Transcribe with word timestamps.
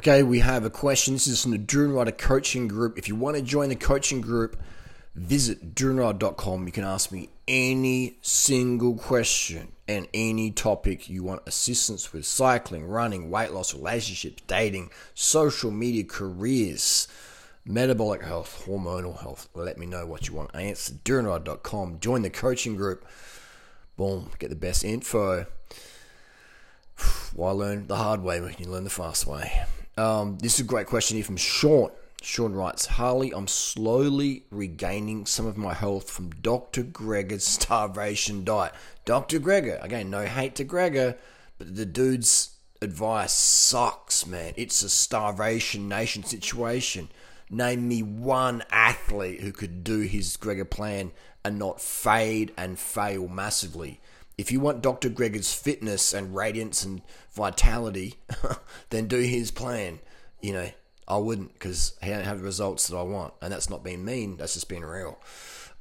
Okay, 0.00 0.22
we 0.22 0.38
have 0.38 0.64
a 0.64 0.70
question. 0.70 1.12
This 1.12 1.26
is 1.26 1.42
from 1.42 1.50
the 1.50 1.58
Durianrider 1.58 2.16
coaching 2.16 2.68
group. 2.68 2.96
If 2.96 3.06
you 3.06 3.14
want 3.14 3.36
to 3.36 3.42
join 3.42 3.68
the 3.68 3.76
coaching 3.76 4.22
group, 4.22 4.58
visit 5.14 5.74
durianrider.com. 5.74 6.64
You 6.64 6.72
can 6.72 6.84
ask 6.84 7.12
me 7.12 7.28
any 7.46 8.16
single 8.22 8.94
question 8.94 9.72
and 9.86 10.08
any 10.14 10.52
topic 10.52 11.10
you 11.10 11.22
want 11.22 11.42
assistance 11.44 12.14
with 12.14 12.24
cycling, 12.24 12.86
running, 12.86 13.30
weight 13.30 13.52
loss, 13.52 13.74
relationships, 13.74 14.42
dating, 14.46 14.90
social 15.12 15.70
media, 15.70 16.04
careers, 16.04 17.06
metabolic 17.66 18.22
health, 18.22 18.64
hormonal 18.66 19.20
health. 19.20 19.50
Let 19.52 19.76
me 19.76 19.84
know 19.84 20.06
what 20.06 20.28
you 20.28 20.34
want. 20.34 20.54
Answer 20.54 20.94
durianrider.com. 20.94 22.00
Join 22.00 22.22
the 22.22 22.30
coaching 22.30 22.74
group. 22.74 23.04
Boom, 23.98 24.30
get 24.38 24.48
the 24.48 24.56
best 24.56 24.82
info. 24.82 25.44
Why 27.34 27.50
learn 27.50 27.86
the 27.86 27.96
hard 27.96 28.22
way 28.22 28.40
when 28.40 28.54
you 28.58 28.64
learn 28.64 28.84
the 28.84 28.88
fast 28.88 29.26
way? 29.26 29.66
Um, 30.00 30.38
this 30.38 30.54
is 30.54 30.60
a 30.60 30.64
great 30.64 30.86
question 30.86 31.18
here 31.18 31.24
from 31.24 31.36
Sean. 31.36 31.90
Sean 32.22 32.54
writes, 32.54 32.86
Harley, 32.86 33.34
I'm 33.34 33.46
slowly 33.46 34.44
regaining 34.50 35.26
some 35.26 35.44
of 35.44 35.58
my 35.58 35.74
health 35.74 36.08
from 36.08 36.30
Dr. 36.30 36.84
Greger's 36.84 37.44
starvation 37.44 38.42
diet. 38.42 38.72
Dr. 39.04 39.38
Greger, 39.38 39.82
again, 39.84 40.08
no 40.08 40.24
hate 40.24 40.54
to 40.54 40.64
Greger, 40.64 41.18
but 41.58 41.76
the 41.76 41.84
dude's 41.84 42.56
advice 42.80 43.34
sucks, 43.34 44.26
man. 44.26 44.54
It's 44.56 44.82
a 44.82 44.88
starvation 44.88 45.86
nation 45.86 46.24
situation. 46.24 47.10
Name 47.50 47.86
me 47.86 48.02
one 48.02 48.62
athlete 48.70 49.40
who 49.40 49.52
could 49.52 49.84
do 49.84 50.00
his 50.00 50.34
Greger 50.38 50.68
plan 50.68 51.12
and 51.44 51.58
not 51.58 51.78
fade 51.78 52.54
and 52.56 52.78
fail 52.78 53.28
massively. 53.28 54.00
If 54.40 54.50
you 54.50 54.58
want 54.58 54.80
Dr. 54.80 55.10
Greger's 55.10 55.52
fitness 55.52 56.14
and 56.14 56.34
radiance 56.34 56.82
and 56.82 57.02
vitality, 57.30 58.14
then 58.88 59.06
do 59.06 59.18
his 59.18 59.50
plan. 59.50 60.00
You 60.40 60.54
know, 60.54 60.70
I 61.06 61.18
wouldn't 61.18 61.52
because 61.52 61.98
he 62.02 62.08
don't 62.08 62.24
have 62.24 62.38
the 62.38 62.44
results 62.44 62.88
that 62.88 62.96
I 62.96 63.02
want. 63.02 63.34
And 63.42 63.52
that's 63.52 63.68
not 63.68 63.84
being 63.84 64.02
mean, 64.02 64.38
that's 64.38 64.54
just 64.54 64.70
being 64.70 64.80
real. 64.80 65.20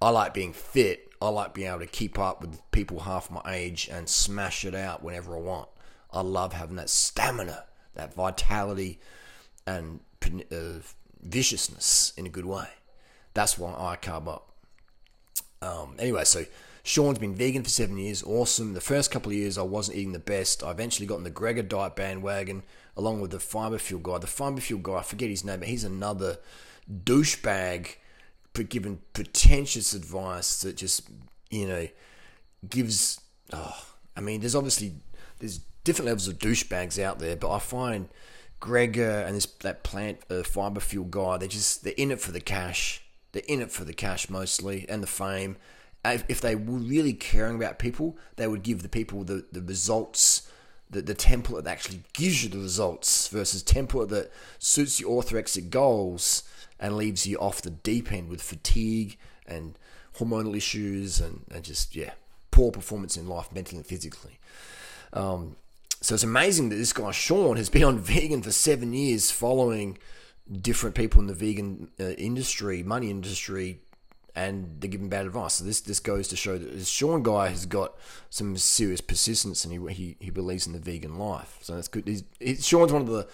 I 0.02 0.09
like 0.09 0.34
being 0.34 0.52
fit. 0.52 1.09
I 1.22 1.30
like 1.30 1.53
being 1.53 1.69
able 1.69 1.80
to 1.80 1.86
keep 1.86 2.19
up 2.19 2.42
with 2.42 2.59
people 2.72 3.00
half 3.00 3.31
my 3.31 3.42
age 3.47 3.88
and 3.89 4.09
smash 4.09 4.66
it 4.66 4.75
out 4.75 5.03
whenever 5.03 5.38
I 5.38 5.39
want. 5.39 5.69
I 6.12 6.19
love 6.19 6.52
having 6.52 6.75
that 6.75 6.89
stamina, 6.89 7.64
that 7.95 8.14
vitality, 8.14 9.00
and 9.66 10.02
uh, 10.52 10.81
viciousness 11.22 12.12
in 12.17 12.25
a 12.25 12.30
good 12.30 12.45
way. 12.45 12.67
That's 13.34 13.58
why 13.58 13.72
I 13.72 13.95
carb 13.95 14.28
up. 14.28 14.52
Um, 15.62 15.95
anyway, 15.97 16.25
so 16.25 16.44
Sean's 16.83 17.19
been 17.19 17.35
vegan 17.35 17.63
for 17.63 17.69
seven 17.69 17.97
years. 17.97 18.23
Awesome. 18.23 18.73
The 18.73 18.81
first 18.81 19.11
couple 19.11 19.31
of 19.31 19.38
years, 19.38 19.58
I 19.58 19.63
wasn't 19.63 19.97
eating 19.97 20.13
the 20.13 20.19
best. 20.19 20.63
I 20.63 20.72
eventually 20.72 21.05
got 21.08 21.17
in 21.17 21.23
the 21.23 21.31
Greger 21.31 21.67
diet 21.67 21.95
bandwagon 21.95 22.63
along 22.95 23.22
with 23.22 23.31
the 23.31 23.39
Fiber 23.39 23.77
Fuel 23.77 24.02
guy. 24.02 24.17
The 24.17 24.27
Fiber 24.27 24.61
Fuel 24.61 24.81
guy, 24.81 24.97
I 24.97 25.03
forget 25.03 25.30
his 25.30 25.44
name, 25.44 25.59
but 25.59 25.69
he's 25.69 25.83
another 25.83 26.38
douchebag 26.91 27.95
giving 28.67 29.00
pretentious 29.13 29.94
advice 29.94 30.61
that 30.61 30.75
just, 30.75 31.09
you 31.50 31.67
know, 31.67 31.88
gives. 32.69 33.22
Oh, 33.53 33.85
I 34.17 34.22
mean, 34.22 34.41
there's 34.41 34.55
obviously 34.55 34.95
there's 35.39 35.59
different 35.83 36.07
levels 36.07 36.27
of 36.27 36.39
douchebags 36.39 37.02
out 37.02 37.19
there, 37.19 37.35
but 37.35 37.52
I 37.52 37.59
find 37.59 38.09
Greger 38.61 39.25
and 39.25 39.35
this 39.35 39.45
that 39.45 39.83
plant 39.83 40.19
uh, 40.30 40.44
fiber 40.44 40.80
fuel 40.80 41.05
guy, 41.05 41.38
they're 41.38 41.47
just 41.47 41.83
they're 41.83 41.94
in 41.97 42.11
it 42.11 42.19
for 42.19 42.31
the 42.31 42.41
cash. 42.41 43.02
They're 43.31 43.44
in 43.47 43.61
it 43.61 43.72
for 43.72 43.85
the 43.85 43.94
cash 43.94 44.30
mostly 44.30 44.85
and 44.89 45.03
the 45.03 45.07
fame 45.07 45.57
if 46.05 46.42
they 46.42 46.55
were 46.55 46.78
really 46.78 47.14
caring 47.14 47.55
about 47.55 47.80
people, 47.80 48.17
they 48.38 48.47
would 48.47 48.64
give 48.64 48.83
the 48.83 48.89
people 48.89 49.23
the, 49.23 49.45
the 49.52 49.61
results, 49.61 50.50
the, 50.89 51.02
the 51.02 51.16
template 51.16 51.64
that 51.64 51.72
actually 51.72 52.03
gives 52.14 52.44
you 52.44 52.50
the 52.50 52.58
results 52.58 53.28
versus 53.28 53.64
template 53.64 54.09
that 54.09 54.31
suits 54.59 55.00
your 55.00 55.22
orthorexic 55.22 55.69
goals 55.69 56.44
and 56.80 56.95
leaves 56.95 57.28
you 57.28 57.38
off 57.38 57.61
the 57.61 57.69
deep 57.69 58.11
end 58.11 58.30
with 58.30 58.41
fatigue 58.41 59.17
and 59.45 59.78
hormonal 60.17 60.56
issues 60.56 61.19
and, 61.19 61.44
and 61.52 61.64
just, 61.64 61.96
yeah, 61.96 62.12
poor 62.51 62.72
performance 62.72 63.18
in 63.18 63.28
life, 63.28 63.51
mentally 63.51 63.78
and 63.78 63.85
physically. 63.85 64.40
Um, 65.12 65.57
so 66.01 66.13
it's 66.13 66.24
amazing 66.24 66.69
that 66.69 66.78
this 66.78 66.94
guy, 66.94 67.12
Sean, 67.12 67.57
has 67.57 67.69
been 67.69 67.84
on 67.84 68.00
vegan 68.00 68.41
for 68.41 68.51
seven 68.51 68.94
years 68.94 69.31
following 69.31 69.97
different 70.62 70.95
people 70.95 71.19
in 71.19 71.28
the 71.28 71.34
vegan 71.34 71.91
uh, 72.00 72.12
industry, 72.12 72.84
money 72.84 73.09
industry, 73.09 73.81
and 74.35 74.78
they're 74.79 74.90
giving 74.90 75.09
bad 75.09 75.25
advice. 75.25 75.56
So 75.56 75.63
this 75.63 75.81
this 75.81 76.00
goes 76.00 76.28
to 76.29 76.35
show 76.35 76.57
that 76.57 76.73
this 76.73 76.88
Sean 76.88 77.23
guy 77.23 77.50
has 77.50 77.66
got 77.66 77.94
some 78.29 78.57
serious 78.57 79.01
persistence, 79.01 79.66
and 79.66 79.73
he 79.73 79.94
he, 79.94 80.17
he 80.19 80.29
believes 80.29 80.67
in 80.67 80.73
the 80.73 80.79
vegan 80.79 81.17
life. 81.17 81.57
So 81.62 81.75
that's 81.75 81.88
good. 81.88 82.07
He's, 82.07 82.23
he, 82.39 82.56
Sean's 82.56 82.94
one 82.94 83.01
of 83.01 83.07
the 83.07 83.28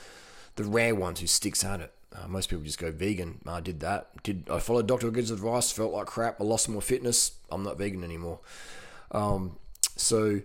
the 0.55 0.63
rare 0.63 0.95
ones 0.95 1.19
who 1.19 1.27
sticks 1.27 1.63
at 1.63 1.81
it. 1.81 1.93
Uh, 2.15 2.27
most 2.27 2.49
people 2.49 2.63
just 2.63 2.79
go 2.79 2.91
vegan. 2.91 3.39
I 3.45 3.59
did 3.59 3.81
that. 3.81 4.23
Did 4.23 4.49
I 4.49 4.59
followed 4.59 4.87
Dr. 4.87 5.11
Good's 5.11 5.31
advice? 5.31 5.71
Felt 5.71 5.93
like 5.93 6.07
crap. 6.07 6.39
I 6.39 6.43
lost 6.43 6.69
more 6.69 6.81
fitness. 6.81 7.33
I'm 7.51 7.63
not 7.63 7.77
vegan 7.77 8.03
anymore. 8.03 8.39
Um, 9.11 9.57
so, 9.97 10.41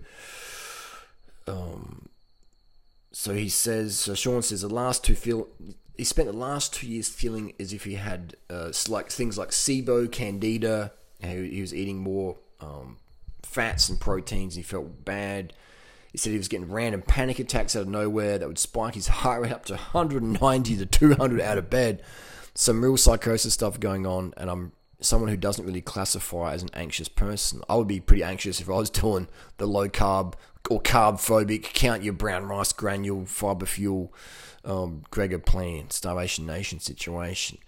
um, 1.47 2.09
so 3.13 3.35
he 3.35 3.49
says. 3.49 3.99
So 3.99 4.15
Sean 4.15 4.43
says 4.43 4.63
the 4.63 4.69
last 4.69 5.05
two 5.05 5.15
feel 5.15 5.49
he 6.01 6.05
spent 6.05 6.27
the 6.27 6.35
last 6.35 6.73
two 6.73 6.87
years 6.87 7.11
feeling 7.11 7.53
as 7.61 7.75
if 7.75 7.85
he 7.85 7.97
had 7.97 8.35
uh, 8.49 8.73
like 8.89 9.11
things 9.11 9.37
like 9.37 9.51
SIBO, 9.51 10.11
candida. 10.11 10.93
He, 11.23 11.61
was 11.61 11.75
eating 11.75 11.99
more 11.99 12.39
um, 12.59 12.97
fats 13.43 13.91
and 13.91 14.01
proteins. 14.01 14.57
And 14.57 14.65
he 14.65 14.67
felt 14.67 15.05
bad. 15.05 15.53
He 16.11 16.17
said 16.17 16.31
he 16.31 16.39
was 16.39 16.49
getting 16.49 16.73
random 16.73 17.03
panic 17.03 17.39
attacks 17.39 17.77
out 17.77 17.83
of 17.83 17.89
nowhere 17.89 18.39
that 18.39 18.49
would 18.49 18.59
spike 18.59 18.95
his 18.95 19.09
heart 19.21 19.43
rate 19.43 19.53
up 19.53 19.67
to 19.67 19.75
190 19.75 20.77
to 20.79 20.87
200 20.87 21.39
out 21.43 21.59
of 21.59 21.69
bed. 21.69 22.03
Some 22.55 22.83
real 22.83 22.97
psychosis 22.97 23.53
stuff 23.53 23.79
going 23.79 24.07
on, 24.07 24.33
and 24.39 24.49
I'm 24.49 24.73
someone 25.01 25.31
who 25.31 25.37
doesn't 25.37 25.65
really 25.65 25.81
classify 25.81 26.53
as 26.53 26.63
an 26.63 26.71
anxious 26.75 27.09
person. 27.09 27.63
I 27.69 27.77
would 27.77 27.89
be 27.89 28.01
pretty 28.01 28.23
anxious 28.23 28.61
if 28.61 28.69
I 28.69 28.75
was 28.75 28.91
doing 28.91 29.29
the 29.59 29.67
low 29.67 29.89
carb 29.89 30.35
or 30.69 30.81
carb 30.81 31.15
phobic, 31.15 31.73
count 31.73 32.03
your 32.03 32.13
brown 32.13 32.45
rice 32.45 32.73
granule, 32.73 33.27
fiber 33.27 33.67
fuel, 33.67 34.13
um, 34.65 35.03
Greger 35.11 35.45
plan, 35.45 35.91
Starvation 35.91 36.47
Nation 36.47 36.81
situation. 36.81 37.59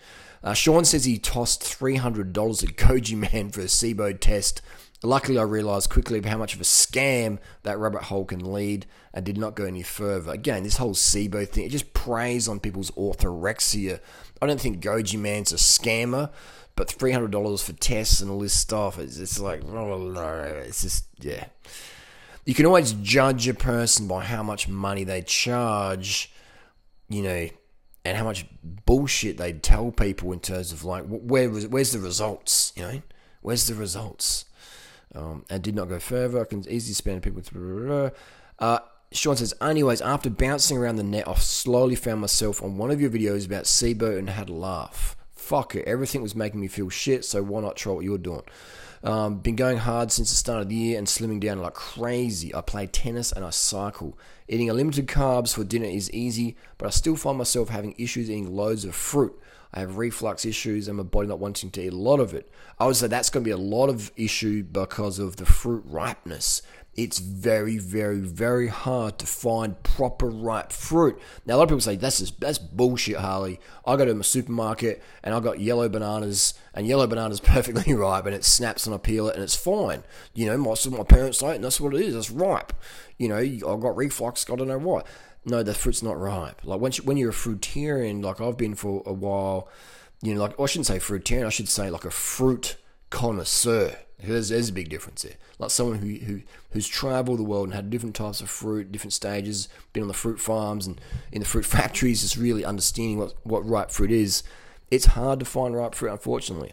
Uh, 0.45 0.55
Sean 0.55 0.85
says 0.85 1.05
he 1.05 1.19
tossed 1.19 1.63
$300 1.63 2.19
at 2.19 2.77
Goji 2.77 3.17
Man 3.17 3.51
for 3.51 3.61
a 3.61 3.65
SIBO 3.65 4.19
test. 4.19 4.61
Luckily, 5.05 5.39
I 5.39 5.43
realised 5.43 5.91
quickly 5.91 6.21
how 6.23 6.39
much 6.39 6.55
of 6.55 6.61
a 6.61 6.65
scam 6.65 7.39
that 7.65 7.79
rabbit 7.79 8.05
hole 8.05 8.25
can 8.25 8.53
lead 8.53 8.87
and 9.13 9.25
did 9.25 9.37
not 9.37 9.57
go 9.57 9.65
any 9.65 9.83
further. 9.83 10.31
Again, 10.33 10.63
this 10.63 10.77
whole 10.77 10.95
SIBO 10.95 11.49
thing, 11.49 11.65
it 11.65 11.71
just 11.71 11.93
preys 11.93 12.47
on 12.47 12.61
people's 12.61 12.91
orthorexia. 12.93 14.01
I 14.41 14.47
don't 14.47 14.61
think 14.61 14.83
Goji 14.83 15.19
Man's 15.19 15.53
a 15.53 15.57
scammer, 15.57 16.31
but 16.77 16.89
$300 16.89 17.63
for 17.63 17.73
tests 17.75 18.21
and 18.21 18.31
all 18.31 18.41
this 18.41 18.55
stuff, 18.55 18.99
it's, 18.99 19.19
it's 19.19 19.39
like, 19.39 19.63
it's 19.65 20.83
just, 20.83 21.05
yeah. 21.21 21.47
You 22.45 22.55
can 22.55 22.67
always 22.67 22.93
judge 22.95 23.47
a 23.47 23.55
person 23.55 24.09
by 24.09 24.25
how 24.25 24.43
much 24.43 24.69
money 24.69 25.05
they 25.05 25.23
charge 25.23 26.33
you 27.13 27.23
know, 27.23 27.49
and 28.05 28.17
how 28.17 28.25
much 28.25 28.47
bullshit 28.63 29.37
they 29.37 29.53
tell 29.53 29.93
people 29.93 30.33
in 30.33 30.41
terms 30.41 30.73
of 30.73 30.85
like 30.85 31.05
where 31.07 31.49
where's 31.49 31.93
the 31.93 31.99
results, 31.99 32.73
you 32.75 32.83
know, 32.83 33.03
where's 33.43 33.67
the 33.67 33.75
results. 33.75 34.47
Um, 35.15 35.45
and 35.51 35.63
did 35.63 35.75
not 35.75 35.91
go 35.91 35.99
further. 35.99 36.41
I 36.41 36.45
can 36.45 36.61
easily 36.61 36.95
spend 36.95 37.23
people. 37.23 37.43
Through, 37.43 38.13
uh, 38.59 38.79
Sean 39.13 39.37
says, 39.37 39.53
anyways, 39.61 40.01
after 40.01 40.31
bouncing 40.31 40.79
around 40.79 40.97
the 40.97 41.03
net, 41.03 41.29
I 41.29 41.35
slowly 41.35 41.97
found 41.97 42.23
myself 42.23 42.63
on 42.63 42.79
one 42.79 42.91
of 42.91 42.99
your 42.99 43.11
videos 43.11 43.45
about 43.45 43.65
SIBO 43.65 44.19
and 44.19 44.31
had 44.31 44.49
a 44.49 44.55
laugh. 44.55 45.15
Fuck 45.43 45.75
it, 45.75 45.89
everything 45.89 46.23
was 46.23 46.37
making 46.37 46.61
me 46.61 46.69
feel 46.69 46.89
shit, 46.89 47.25
so 47.25 47.43
why 47.43 47.61
not 47.61 47.75
try 47.77 47.93
what 47.93 48.05
you're 48.05 48.17
doing? 48.17 48.45
Um, 49.03 49.39
been 49.39 49.57
going 49.57 49.79
hard 49.79 50.13
since 50.13 50.31
the 50.31 50.37
start 50.37 50.63
of 50.63 50.69
the 50.69 50.77
year 50.77 50.97
and 50.97 51.09
slimming 51.09 51.41
down 51.41 51.59
like 51.61 51.75
crazy. 51.75 52.55
I 52.55 52.61
play 52.61 52.87
tennis 52.87 53.33
and 53.33 53.45
I 53.45 53.51
cycle. 53.51 54.17
Eating 54.47 54.71
a 54.71 54.73
limited 54.73 55.09
carbs 55.09 55.53
for 55.53 55.65
dinner 55.65 55.87
is 55.87 56.09
easy, 56.13 56.57
but 56.79 56.87
I 56.87 56.91
still 56.91 57.17
find 57.17 57.39
myself 57.39 57.71
having 57.71 57.97
issues 57.99 58.31
eating 58.31 58.55
loads 58.55 58.85
of 58.85 58.95
fruit. 58.95 59.37
I 59.75 59.81
have 59.81 59.97
reflux 59.97 60.45
issues 60.45 60.87
and 60.87 60.97
my 60.97 61.03
body 61.03 61.27
not 61.27 61.41
wanting 61.41 61.71
to 61.71 61.83
eat 61.83 61.93
a 61.93 61.97
lot 61.97 62.21
of 62.21 62.35
it. 62.35 62.49
I 62.79 62.87
would 62.87 62.95
say 62.95 63.09
that's 63.09 63.29
going 63.29 63.43
to 63.43 63.49
be 63.49 63.51
a 63.51 63.57
lot 63.57 63.89
of 63.89 64.13
issue 64.17 64.63
because 64.63 65.19
of 65.19 65.37
the 65.37 65.47
fruit 65.47 65.83
ripeness 65.87 66.63
it's 66.95 67.21
very, 67.21 67.79
very, 67.79 68.19
very 68.19 68.69
hard 68.69 69.19
to 69.19 69.27
find 69.27 69.83
proper 69.83 70.29
ripe 70.29 70.73
fruit. 70.73 71.19
Now, 71.47 71.55
a 71.55 71.57
lot 71.57 71.63
of 71.65 71.69
people 71.71 71.81
say 71.81 71.97
that's 71.97 72.19
just, 72.19 72.39
that's 72.39 72.59
bullshit, 72.59 73.17
Harley. 73.17 73.61
I 73.87 73.97
go 73.97 74.05
to 74.05 74.15
my 74.15 74.23
supermarket 74.23 75.03
and 75.23 75.35
I 75.35 75.41
got 75.41 75.59
yellow 75.59 75.89
bananas, 75.89 76.53
and 76.75 76.87
yellow 76.87 77.07
bananas 77.07 77.41
perfectly 77.41 77.95
ripe, 77.95 78.27
and 78.27 78.35
it 78.35 78.45
snaps 78.45 78.85
and 78.87 78.95
I 78.95 78.99
peel 78.99 79.29
it, 79.29 79.35
and 79.35 79.43
it's 79.43 79.57
fine. 79.57 80.03
You 80.35 80.47
know, 80.47 80.59
my, 80.59 80.75
my 80.91 81.05
parents 81.05 81.39
say, 81.39 81.55
and 81.55 81.65
that's 81.65 81.81
what 81.81 81.95
it 81.95 82.03
is. 82.03 82.15
It's 82.15 82.31
ripe. 82.31 82.75
You 83.17 83.29
know, 83.29 83.39
I 83.39 83.77
got 83.81 83.97
reflux. 83.97 84.49
I 84.51 84.57
don't 84.57 84.69
know 84.69 84.79
what. 84.79 85.07
No, 85.47 85.63
the 85.63 85.75
fruit's 85.75 86.03
not 86.03 86.21
ripe. 86.21 86.61
Like 86.63 86.81
when 86.81 86.93
you, 86.93 87.03
when 87.05 87.17
you're 87.17 87.31
a 87.31 87.35
fruitarian, 87.35 88.23
like 88.23 88.41
I've 88.41 88.59
been 88.59 88.75
for 88.75 89.03
a 89.07 89.13
while. 89.13 89.69
You 90.21 90.35
know, 90.35 90.43
like 90.43 90.61
I 90.61 90.67
shouldn't 90.67 90.87
say 90.87 90.99
fruitarian. 90.99 91.47
I 91.47 91.51
should 91.51 91.69
say 91.69 91.91
like 91.91 92.05
a 92.05 92.11
fruit 92.11 92.77
connoisseur 93.11 93.97
There's, 94.25 94.51
there's 94.51 94.69
a 94.69 94.73
big 94.73 94.89
difference 94.89 95.23
there. 95.23 95.35
Like 95.59 95.71
someone 95.71 95.99
who, 95.99 96.25
who 96.25 96.43
who's 96.71 96.89
traveled 96.89 97.39
the 97.39 97.45
world 97.45 97.67
and 97.67 97.75
had 97.75 97.91
different 97.91 98.15
types 98.15 98.41
of 98.41 98.49
fruit, 98.49 98.93
different 98.93 99.13
stages, 99.13 99.69
been 99.93 100.03
on 100.03 100.09
the 100.09 100.15
fruit 100.15 100.41
farms 100.41 100.87
and 100.87 101.01
in 101.31 101.41
the 101.41 101.49
fruit 101.49 101.65
factories, 101.67 102.23
just 102.23 102.37
really 102.37 102.65
understanding 102.65 103.19
what, 103.19 103.35
what 103.43 103.67
ripe 103.69 103.91
fruit 103.91 104.11
is. 104.11 104.43
It's 104.91 105.07
hard 105.07 105.39
to 105.41 105.45
find 105.45 105.75
ripe 105.75 105.95
fruit, 105.95 106.13
unfortunately. 106.13 106.73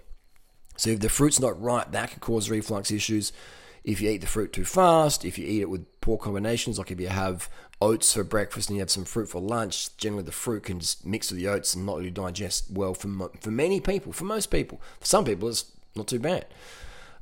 So 0.75 0.92
if 0.92 1.00
the 1.00 1.10
fruit's 1.10 1.40
not 1.40 1.62
ripe, 1.62 1.92
that 1.92 2.12
can 2.12 2.19
cause 2.19 2.50
reflux 2.50 2.92
issues. 2.92 3.34
If 3.84 4.01
you 4.01 4.10
eat 4.10 4.22
the 4.22 4.28
fruit 4.28 4.54
too 4.54 4.66
fast, 4.66 5.25
if 5.25 5.38
you 5.38 5.46
eat 5.46 5.62
it 5.62 5.69
with 5.69 5.86
poor 6.01 6.18
combinations, 6.18 6.78
like 6.78 6.92
if 6.92 7.00
you 7.00 7.07
have 7.07 7.50
oats 7.81 8.13
for 8.13 8.24
breakfast 8.24 8.69
and 8.69 8.78
you 8.78 8.81
have 8.81 8.90
some 8.90 9.06
fruit 9.06 9.30
for 9.30 9.42
lunch, 9.42 9.96
generally 9.98 10.24
the 10.24 10.31
fruit 10.31 10.63
can 10.63 10.80
just 10.80 11.06
mix 11.06 11.31
with 11.31 11.40
the 11.40 11.48
oats 11.48 11.75
and 11.75 11.86
not 11.86 11.98
really 11.98 12.12
digest 12.12 12.72
well 12.72 12.94
for, 12.94 13.30
for 13.40 13.51
many 13.51 13.80
people, 13.80 14.12
for 14.12 14.25
most 14.25 14.48
people. 14.48 14.81
For 15.00 15.06
some 15.06 15.25
people, 15.25 15.48
it's 15.50 15.66
not 15.96 16.07
too 16.07 16.19
bad. 16.19 16.46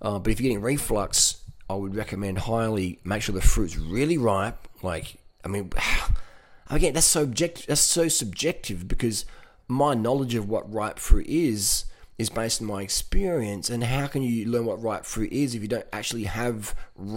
Uh, 0.02 0.20
but 0.20 0.32
if 0.32 0.40
you're 0.40 0.50
getting 0.50 0.62
reflux, 0.62 1.42
I 1.70 1.76
would 1.76 1.96
recommend 1.96 2.40
highly 2.40 3.00
make 3.04 3.22
sure 3.22 3.36
the 3.36 3.42
fruit's 3.42 3.78
really 3.78 4.18
ripe. 4.18 4.68
Like, 4.82 5.18
I 5.44 5.48
mean, 5.48 5.72
again, 6.70 6.94
that's 6.94 7.06
so 7.06 7.24
objective. 7.24 7.68
That's 7.68 7.82
so 7.82 8.08
subjective 8.08 8.88
because 8.88 9.26
my 9.68 9.94
knowledge 9.94 10.36
of 10.36 10.48
what 10.48 10.72
ripe 10.72 11.00
fruit 11.00 11.28
is 11.28 11.86
is 12.18 12.30
based 12.30 12.62
on 12.62 12.68
my 12.68 12.82
experience. 12.82 13.70
And 13.70 13.84
how 13.84 14.08
can 14.08 14.22
you 14.22 14.46
learn 14.46 14.66
what 14.66 14.82
ripe 14.82 15.06
fruit 15.06 15.32
is 15.32 15.54
if 15.54 15.62
you 15.62 15.68
don't 15.68 15.88
actually 15.94 16.24
have 16.24 16.76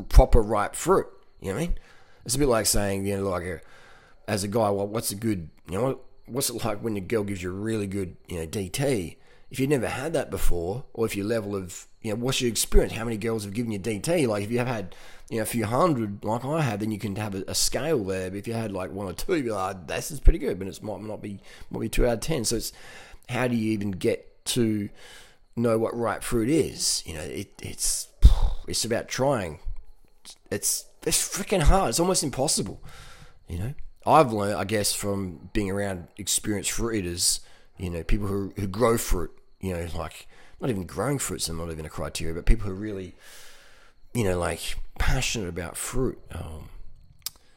proper 0.08 0.42
ripe 0.42 0.74
fruit? 0.74 1.06
You 1.40 1.48
know 1.48 1.54
what 1.54 1.62
I 1.62 1.66
mean? 1.66 1.78
It's 2.24 2.34
a 2.34 2.38
bit 2.38 2.48
like 2.48 2.66
saying, 2.66 3.06
you 3.06 3.16
know, 3.16 3.28
like 3.28 3.44
a, 3.44 3.60
as 4.28 4.44
a 4.44 4.48
guy, 4.48 4.68
well, 4.70 4.86
what's 4.86 5.10
a 5.10 5.14
good, 5.14 5.48
you 5.68 5.78
know, 5.78 6.00
what's 6.26 6.50
it 6.50 6.64
like 6.64 6.82
when 6.82 6.96
your 6.96 7.04
girl 7.04 7.24
gives 7.24 7.42
you 7.42 7.50
a 7.50 7.54
really 7.54 7.86
good, 7.86 8.16
you 8.28 8.38
know, 8.38 8.46
DT? 8.46 9.16
If 9.50 9.58
you've 9.58 9.70
never 9.70 9.88
had 9.88 10.12
that 10.12 10.30
before, 10.30 10.84
or 10.94 11.06
if 11.06 11.16
your 11.16 11.26
level 11.26 11.56
of, 11.56 11.86
you 12.02 12.10
know, 12.10 12.16
what's 12.16 12.40
your 12.40 12.50
experience? 12.50 12.92
How 12.92 13.04
many 13.04 13.16
girls 13.16 13.44
have 13.44 13.52
given 13.52 13.72
you 13.72 13.80
DT? 13.80 14.28
Like 14.28 14.44
if 14.44 14.50
you 14.50 14.58
have 14.58 14.68
had, 14.68 14.94
you 15.28 15.36
know, 15.38 15.42
a 15.42 15.46
few 15.46 15.64
hundred 15.64 16.24
like 16.24 16.44
I 16.44 16.60
have, 16.62 16.80
then 16.80 16.92
you 16.92 16.98
can 16.98 17.16
have 17.16 17.34
a, 17.34 17.44
a 17.48 17.54
scale 17.54 18.04
there. 18.04 18.30
But 18.30 18.38
if 18.38 18.46
you 18.46 18.54
had 18.54 18.70
like 18.72 18.92
one 18.92 19.06
or 19.06 19.12
two, 19.12 19.34
you'd 19.34 19.46
be 19.46 19.50
like, 19.50 19.88
this 19.88 20.10
is 20.10 20.20
pretty 20.20 20.38
good, 20.38 20.58
but 20.58 20.68
it 20.68 20.82
might 20.82 21.02
not 21.02 21.20
be, 21.20 21.40
might 21.70 21.80
be 21.80 21.88
two 21.88 22.06
out 22.06 22.14
of 22.14 22.20
ten. 22.20 22.44
So 22.44 22.56
it's 22.56 22.72
how 23.28 23.48
do 23.48 23.56
you 23.56 23.72
even 23.72 23.92
get 23.92 24.44
to 24.46 24.88
know 25.56 25.78
what 25.78 25.96
ripe 25.96 26.22
fruit 26.22 26.48
is? 26.48 27.02
You 27.06 27.14
know, 27.14 27.22
it, 27.22 27.52
it's 27.62 28.08
it's 28.68 28.84
about 28.84 29.08
trying. 29.08 29.60
It's 30.50 30.86
it's 31.02 31.36
freaking 31.36 31.62
hard. 31.62 31.90
It's 31.90 32.00
almost 32.00 32.22
impossible. 32.22 32.82
You 33.48 33.58
know, 33.58 33.74
I've 34.06 34.32
learned, 34.32 34.56
I 34.56 34.64
guess, 34.64 34.94
from 34.94 35.50
being 35.52 35.70
around 35.70 36.08
experienced 36.16 36.70
fruit 36.70 36.96
eaters. 36.96 37.40
You 37.78 37.90
know, 37.90 38.02
people 38.02 38.26
who 38.26 38.52
who 38.56 38.66
grow 38.66 38.98
fruit. 38.98 39.32
You 39.60 39.74
know, 39.74 39.86
like 39.94 40.26
not 40.60 40.70
even 40.70 40.84
growing 40.84 41.18
fruits 41.18 41.48
are 41.48 41.54
not 41.54 41.70
even 41.70 41.86
a 41.86 41.90
criteria, 41.90 42.34
but 42.34 42.46
people 42.46 42.66
who 42.66 42.72
are 42.72 42.76
really, 42.76 43.14
you 44.14 44.24
know, 44.24 44.38
like 44.38 44.76
passionate 44.98 45.48
about 45.48 45.76
fruit. 45.76 46.18
Um, 46.32 46.68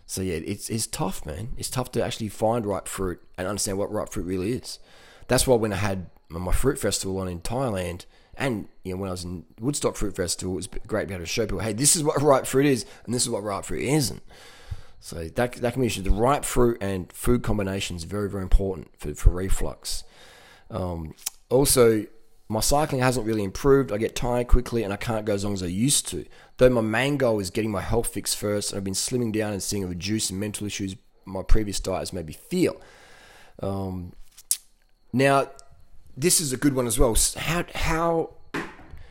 so 0.06 0.22
yeah, 0.22 0.36
it's 0.36 0.70
it's 0.70 0.88
tough, 0.88 1.26
man. 1.26 1.50
It's 1.58 1.70
tough 1.70 1.92
to 1.94 2.04
actually 2.04 2.30
find 2.30 2.66
ripe 2.66 2.88
fruit 2.88 3.22
and 3.38 3.48
understand 3.48 3.78
what 3.78 3.92
ripe 3.92 4.10
fruit 4.10 4.26
really 4.26 4.52
is. 4.54 4.80
That's 5.28 5.48
why 5.48 5.56
when 5.56 5.74
I 5.74 5.78
had 5.78 6.08
my 6.30 6.52
fruit 6.52 6.78
festival 6.78 7.18
on 7.20 7.28
in 7.28 7.42
Thailand, 7.42 8.06
and 8.36 8.68
you 8.84 8.94
know 8.94 9.02
when 9.02 9.10
I 9.10 9.12
was 9.12 9.24
in 9.24 9.46
Woodstock 9.60 9.96
Fruit 9.96 10.16
Festival, 10.16 10.54
it 10.54 10.58
was 10.58 10.68
great 10.88 11.02
to 11.02 11.08
be 11.08 11.14
able 11.14 11.24
to 11.24 11.28
show 11.28 11.46
people, 11.46 11.60
hey, 11.60 11.74
this 11.74 11.96
is 11.96 12.04
what 12.04 12.22
ripe 12.22 12.46
fruit 12.46 12.66
is, 12.66 12.86
and 13.06 13.14
this 13.14 13.24
is 13.24 13.30
what 13.30 13.44
ripe 13.44 13.66
fruit 13.66 13.84
isn't. 13.84 14.24
So 15.00 15.28
that 15.28 15.54
that 15.54 15.74
can 15.74 15.82
be 15.82 15.90
The 15.90 16.12
ripe 16.12 16.46
fruit 16.46 16.78
and 16.80 17.12
food 17.12 17.44
combinations 17.44 18.06
very 18.06 18.30
very 18.30 18.44
important 18.44 18.92
for 18.98 19.14
for 19.14 19.32
reflux. 19.32 20.04
Um, 20.72 21.14
also, 21.54 22.06
my 22.50 22.60
cycling 22.60 23.02
hasn't 23.02 23.26
really 23.26 23.44
improved. 23.44 23.92
I 23.92 23.98
get 23.98 24.16
tired 24.16 24.48
quickly 24.48 24.84
and 24.84 24.94
I 24.94 24.98
can't 24.98 25.26
go 25.26 25.34
as 25.34 25.44
long 25.44 25.54
as 25.54 25.64
I 25.64 25.68
used 25.68 26.08
to. 26.10 26.26
Though 26.58 26.70
my 26.70 26.82
main 26.82 27.18
goal 27.18 27.40
is 27.40 27.50
getting 27.50 27.72
my 27.72 27.82
health 27.82 28.08
fixed 28.08 28.38
first, 28.38 28.72
and 28.72 28.78
I've 28.78 28.84
been 28.84 28.94
slimming 28.94 29.32
down 29.32 29.54
and 29.54 29.64
seeing 29.64 29.84
a 29.84 29.88
reduce 29.88 30.30
in 30.30 30.40
mental 30.40 30.68
issues 30.68 30.96
my 31.26 31.42
previous 31.42 31.80
diet 31.80 32.00
has 32.00 32.14
made 32.14 32.26
me 32.26 32.34
feel. 32.34 32.80
Um, 33.62 34.14
now, 35.12 35.50
this 36.18 36.42
is 36.42 36.54
a 36.54 36.58
good 36.58 36.74
one 36.74 36.88
as 36.88 37.00
well. 37.00 37.16
How 37.38 37.66
how 37.74 38.34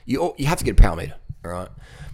you 0.04 0.34
you 0.36 0.46
have 0.46 0.58
to 0.58 0.64
get 0.64 0.78
a 0.78 0.82
power 0.82 0.96
meter, 0.96 1.14
all 1.44 1.50
right? 1.50 1.68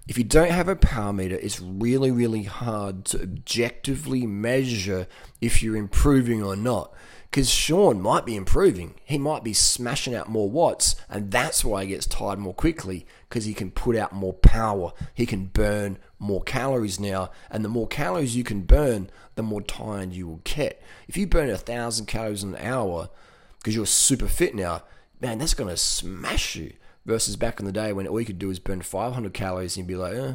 If 0.06 0.16
you 0.16 0.24
don't 0.24 0.50
have 0.50 0.68
a 0.68 0.76
power 0.76 1.12
meter, 1.12 1.36
it's 1.36 1.60
really 1.60 2.10
really 2.10 2.44
hard 2.44 3.04
to 3.06 3.22
objectively 3.22 4.26
measure 4.26 5.06
if 5.40 5.62
you're 5.62 5.76
improving 5.76 6.42
or 6.42 6.56
not. 6.56 6.92
Because 7.30 7.50
Sean 7.50 8.00
might 8.00 8.24
be 8.24 8.36
improving, 8.36 8.94
he 9.04 9.18
might 9.18 9.44
be 9.44 9.52
smashing 9.52 10.14
out 10.14 10.30
more 10.30 10.48
watts, 10.48 10.96
and 11.10 11.30
that's 11.30 11.62
why 11.62 11.82
he 11.84 11.90
gets 11.90 12.06
tired 12.06 12.38
more 12.38 12.54
quickly 12.54 13.06
because 13.28 13.44
he 13.44 13.52
can 13.52 13.70
put 13.70 13.96
out 13.96 14.14
more 14.14 14.32
power. 14.32 14.92
He 15.12 15.26
can 15.26 15.46
burn 15.46 15.98
more 16.18 16.42
calories 16.42 16.98
now, 16.98 17.30
and 17.50 17.62
the 17.62 17.68
more 17.68 17.86
calories 17.86 18.34
you 18.34 18.44
can 18.44 18.62
burn, 18.62 19.10
the 19.34 19.42
more 19.42 19.60
tired 19.60 20.14
you 20.14 20.26
will 20.26 20.40
get. 20.44 20.82
If 21.06 21.18
you 21.18 21.26
burn 21.26 21.50
a 21.50 21.58
thousand 21.58 22.06
calories 22.06 22.42
an 22.42 22.56
hour, 22.56 23.10
because 23.58 23.74
you're 23.74 23.86
super 23.86 24.26
fit 24.26 24.54
now, 24.54 24.84
man, 25.20 25.38
that's 25.38 25.54
to 25.54 25.76
smash 25.76 26.56
you. 26.56 26.72
Versus 27.04 27.36
back 27.36 27.58
in 27.58 27.64
the 27.64 27.72
day 27.72 27.92
when 27.92 28.06
all 28.06 28.20
you 28.20 28.26
could 28.26 28.38
do 28.38 28.50
is 28.50 28.58
burn 28.58 28.82
500 28.82 29.32
calories 29.32 29.76
and 29.76 29.88
you'd 29.88 29.94
be 29.94 29.96
like, 29.96 30.14
eh, 30.14 30.34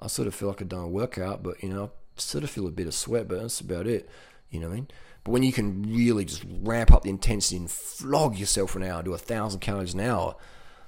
I 0.00 0.06
sort 0.08 0.26
of 0.26 0.34
feel 0.34 0.48
like 0.48 0.60
I've 0.60 0.68
done 0.68 0.80
a 0.80 0.88
workout, 0.88 1.42
but 1.42 1.62
you 1.62 1.68
know, 1.68 1.84
I 2.16 2.20
sort 2.20 2.42
of 2.44 2.50
feel 2.50 2.66
a 2.66 2.72
bit 2.72 2.88
of 2.88 2.94
sweat, 2.94 3.28
but 3.28 3.40
that's 3.40 3.60
about 3.60 3.86
it. 3.86 4.08
You 4.50 4.60
know 4.60 4.68
what 4.68 4.72
I 4.72 4.76
mean? 4.76 4.88
But 5.28 5.32
when 5.32 5.42
you 5.42 5.52
can 5.52 5.82
really 5.94 6.24
just 6.24 6.42
ramp 6.62 6.90
up 6.90 7.02
the 7.02 7.10
intensity 7.10 7.58
and 7.58 7.70
flog 7.70 8.38
yourself 8.38 8.70
for 8.70 8.78
an 8.78 8.86
hour, 8.86 9.02
do 9.02 9.12
a 9.12 9.18
thousand 9.18 9.60
calories 9.60 9.92
an 9.92 10.00
hour, 10.00 10.34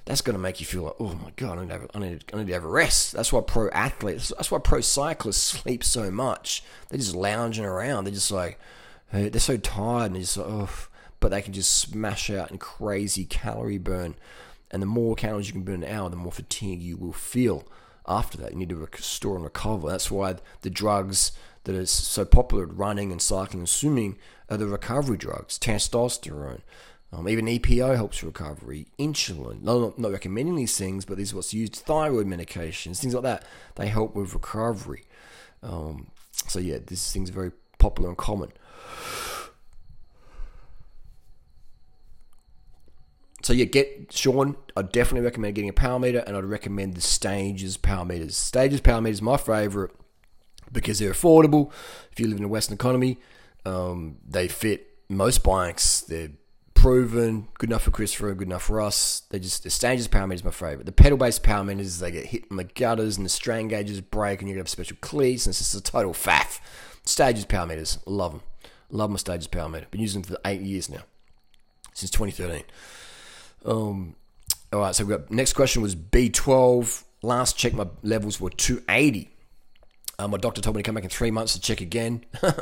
that's 0.05 0.21
going 0.21 0.33
to 0.33 0.41
make 0.41 0.59
you 0.59 0.65
feel 0.65 0.81
like, 0.81 0.95
oh 0.99 1.13
my 1.13 1.29
god, 1.35 1.59
I 1.59 1.61
need, 1.61 1.67
to 1.67 1.73
have, 1.73 1.91
I 1.93 1.99
need, 1.99 2.25
I 2.33 2.37
need 2.37 2.47
to 2.47 2.53
have 2.53 2.63
a 2.63 2.67
rest. 2.67 3.11
That's 3.11 3.31
why 3.31 3.41
pro 3.41 3.69
athletes, 3.69 4.33
that's 4.35 4.49
why 4.49 4.57
pro 4.57 4.81
cyclists 4.81 5.43
sleep 5.43 5.83
so 5.83 6.09
much. 6.09 6.63
They're 6.89 6.97
just 6.97 7.13
lounging 7.13 7.65
around. 7.65 8.05
They're 8.05 8.15
just 8.15 8.31
like, 8.31 8.57
they're 9.13 9.39
so 9.39 9.57
tired 9.57 10.07
and 10.07 10.15
they're 10.15 10.21
just 10.21 10.37
like, 10.37 10.47
oh 10.49 10.87
but 11.19 11.29
they 11.29 11.43
can 11.43 11.53
just 11.53 11.77
smash 11.77 12.31
out 12.31 12.49
in 12.49 12.57
crazy 12.57 13.25
calorie 13.25 13.77
burn. 13.77 14.15
And 14.71 14.81
the 14.81 14.87
more 14.87 15.13
calories 15.13 15.49
you 15.49 15.53
can 15.53 15.61
burn 15.61 15.83
an 15.83 15.95
hour, 15.95 16.09
the 16.09 16.15
more 16.15 16.31
fatigue 16.31 16.81
you 16.81 16.97
will 16.97 17.13
feel 17.13 17.63
after 18.07 18.39
that. 18.39 18.53
You 18.53 18.57
need 18.57 18.69
to 18.69 18.75
restore 18.75 19.35
and 19.35 19.43
recover. 19.43 19.87
That's 19.87 20.09
why 20.09 20.37
the 20.61 20.71
drugs 20.71 21.31
that 21.63 21.75
are 21.75 21.85
so 21.85 22.25
popular 22.25 22.65
running 22.65 23.11
and 23.11 23.21
cycling 23.21 23.59
and 23.59 23.69
swimming 23.69 24.17
are 24.49 24.57
the 24.57 24.67
recovery 24.67 25.17
drugs, 25.17 25.59
testosterone. 25.59 26.61
Um, 27.13 27.27
even 27.27 27.45
EPO 27.45 27.95
helps 27.95 28.23
recovery. 28.23 28.87
Insulin, 28.97 29.61
not, 29.61 29.99
not 29.99 30.11
recommending 30.11 30.55
these 30.55 30.77
things, 30.77 31.03
but 31.03 31.17
these 31.17 31.33
are 31.33 31.35
what's 31.35 31.53
used. 31.53 31.75
Thyroid 31.75 32.25
medications, 32.25 32.99
things 32.99 33.13
like 33.13 33.23
that, 33.23 33.43
they 33.75 33.87
help 33.87 34.15
with 34.15 34.33
recovery. 34.33 35.03
Um, 35.61 36.11
so 36.47 36.59
yeah, 36.59 36.77
this 36.85 37.11
thing's 37.11 37.29
are 37.29 37.33
very 37.33 37.51
popular 37.79 38.09
and 38.09 38.17
common. 38.17 38.51
so 43.43 43.53
yeah, 43.53 43.65
get 43.65 44.11
Sean. 44.11 44.55
I 44.77 44.81
definitely 44.83 45.25
recommend 45.25 45.55
getting 45.55 45.69
a 45.69 45.73
power 45.73 45.99
meter, 45.99 46.19
and 46.19 46.37
I'd 46.37 46.45
recommend 46.45 46.95
the 46.95 47.01
Stages 47.01 47.77
power 47.77 48.05
meters. 48.05 48.37
Stages 48.37 48.81
power 48.81 49.01
meters 49.01 49.21
my 49.21 49.37
favorite 49.37 49.91
because 50.71 50.99
they're 50.99 51.11
affordable. 51.11 51.71
If 52.11 52.19
you 52.19 52.27
live 52.27 52.37
in 52.37 52.43
a 52.43 52.47
Western 52.47 52.75
economy, 52.75 53.17
um, 53.65 54.17
they 54.27 54.47
fit 54.47 54.87
most 55.09 55.43
bikes. 55.43 56.01
They're 56.01 56.31
proven, 56.81 57.47
good 57.59 57.69
enough 57.69 57.83
for 57.83 57.91
Christopher, 57.91 58.33
good 58.33 58.47
enough 58.47 58.63
for 58.63 58.81
us. 58.81 59.21
They 59.29 59.39
just 59.39 59.63
the 59.63 59.69
Stages 59.69 60.07
power 60.07 60.25
meter 60.25 60.37
is 60.37 60.43
my 60.43 60.51
favorite. 60.51 60.85
The 60.85 60.91
pedal 60.91 61.17
based 61.17 61.43
power 61.43 61.63
meters, 61.63 61.99
they 61.99 62.09
get 62.09 62.25
hit 62.25 62.45
in 62.49 62.57
the 62.57 62.63
gutters 62.63 63.17
and 63.17 63.25
the 63.25 63.29
strain 63.29 63.67
gauges 63.67 64.01
break, 64.01 64.41
and 64.41 64.49
you 64.49 64.57
have 64.57 64.67
special 64.67 64.97
cleats, 64.99 65.45
and 65.45 65.51
it's 65.51 65.59
just 65.59 65.75
a 65.75 65.81
total 65.81 66.13
faff. 66.13 66.59
Stages 67.05 67.45
power 67.45 67.67
meters, 67.67 67.99
love 68.07 68.31
them. 68.31 68.41
Love 68.89 69.11
my 69.11 69.17
Stages 69.17 69.47
power 69.47 69.69
meter. 69.69 69.85
Been 69.91 70.01
using 70.01 70.23
them 70.23 70.35
for 70.35 70.41
eight 70.43 70.61
years 70.61 70.89
now, 70.89 71.03
since 71.93 72.09
2013. 72.09 72.63
Um, 73.63 74.15
all 74.73 74.79
right, 74.79 74.95
so 74.95 75.05
we 75.05 75.15
got 75.15 75.29
next 75.29 75.53
question 75.53 75.83
was 75.83 75.95
B12. 75.95 77.03
Last 77.21 77.57
check, 77.57 77.73
my 77.73 77.87
levels 78.01 78.41
were 78.41 78.49
280. 78.49 79.29
Uh, 80.21 80.27
my 80.27 80.37
doctor 80.37 80.61
told 80.61 80.75
me 80.75 80.83
to 80.83 80.85
come 80.85 80.93
back 80.93 81.03
in 81.03 81.09
three 81.09 81.31
months 81.31 81.53
to 81.53 81.59
check 81.59 81.81
again. 81.81 82.23
uh, 82.43 82.53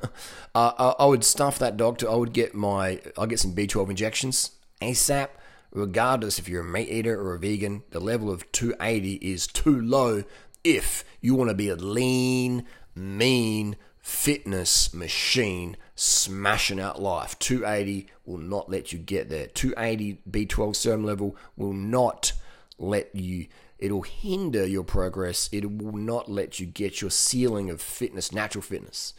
I, 0.56 0.96
I, 0.98 1.06
would 1.06 1.25
stuff 1.25 1.60
that 1.60 1.75
doctor. 1.75 2.10
I 2.10 2.16
would 2.16 2.32
get 2.32 2.56
my, 2.56 3.01
I'll 3.18 3.28
get 3.28 3.42
some 3.42 3.54
B12 3.54 3.89
injections 3.89 4.51
ASAP. 4.82 5.28
Regardless 5.72 6.39
if 6.39 6.48
you're 6.48 6.62
a 6.62 6.66
meat 6.66 6.88
eater 6.88 7.20
or 7.20 7.36
a 7.36 7.39
vegan, 7.39 7.84
the 7.92 8.00
level 8.00 8.32
of 8.32 8.50
280 8.54 9.16
is 9.16 9.46
too 9.46 9.80
low 9.80 10.24
if 10.63 11.04
you 11.20 11.36
want 11.36 11.50
to 11.50 11.54
be 11.54 11.68
a 11.68 11.75
lean, 11.75 12.66
mean 12.96 13.75
fitness 14.00 14.94
machine 14.94 15.75
smashing 15.96 16.80
out 16.80 17.01
life. 17.01 17.38
280 17.39 18.08
will 18.25 18.38
not 18.38 18.70
let 18.70 18.94
you 18.94 19.00
get 19.00 19.30
there. 19.30 19.48
280 19.48 20.22
B12 20.32 20.78
serum 20.78 21.04
level 21.04 21.36
will 21.58 21.74
not 21.74 22.32
let 22.78 23.13
you, 23.13 23.48
it'll 23.79 24.01
hinder 24.01 24.65
your 24.65 24.83
progress. 24.83 25.50
It 25.51 25.69
will 25.69 25.98
not 25.98 26.29
let 26.29 26.59
you 26.59 26.65
get 26.65 27.01
your 27.01 27.12
ceiling 27.12 27.69
of 27.69 27.81
fitness, 27.81 28.31
natural 28.31 28.62
fitness. 28.62 29.13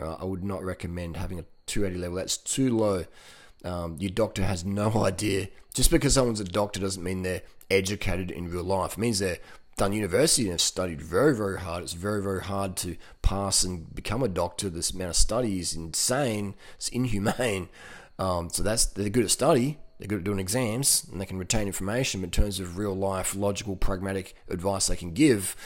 Uh, 0.00 0.14
I 0.14 0.24
would 0.24 0.44
not 0.44 0.64
recommend 0.64 1.16
having 1.16 1.38
a 1.38 1.44
280 1.66 2.00
level. 2.00 2.16
That's 2.16 2.36
too 2.36 2.76
low. 2.76 3.04
Um, 3.64 3.96
your 3.98 4.10
doctor 4.10 4.44
has 4.44 4.64
no 4.64 4.92
idea. 5.04 5.48
Just 5.74 5.90
because 5.90 6.14
someone's 6.14 6.40
a 6.40 6.44
doctor 6.44 6.80
doesn't 6.80 7.02
mean 7.02 7.22
they're 7.22 7.42
educated 7.70 8.30
in 8.30 8.50
real 8.50 8.64
life. 8.64 8.92
It 8.92 8.98
means 8.98 9.18
they're 9.18 9.38
done 9.76 9.92
university 9.92 10.42
and 10.42 10.52
have 10.52 10.60
studied 10.60 11.00
very, 11.00 11.34
very 11.34 11.60
hard. 11.60 11.82
It's 11.82 11.92
very, 11.92 12.22
very 12.22 12.42
hard 12.42 12.76
to 12.78 12.96
pass 13.22 13.62
and 13.62 13.94
become 13.94 14.22
a 14.22 14.28
doctor. 14.28 14.68
This 14.68 14.90
amount 14.90 15.10
of 15.10 15.16
study 15.16 15.60
is 15.60 15.74
insane. 15.74 16.54
It's 16.76 16.88
inhumane. 16.88 17.68
Um, 18.20 18.50
so 18.50 18.64
that's 18.64 18.84
they're 18.84 19.10
good 19.10 19.22
at 19.22 19.30
study. 19.30 19.78
They're 19.98 20.08
good 20.08 20.18
at 20.18 20.24
doing 20.24 20.38
exams 20.38 21.06
and 21.10 21.20
they 21.20 21.26
can 21.26 21.38
retain 21.38 21.66
information. 21.66 22.20
But 22.20 22.26
in 22.26 22.30
terms 22.30 22.60
of 22.60 22.78
real 22.78 22.94
life, 22.94 23.34
logical, 23.34 23.76
pragmatic 23.76 24.34
advice 24.48 24.86
they 24.86 24.96
can 24.96 25.12
give, 25.12 25.56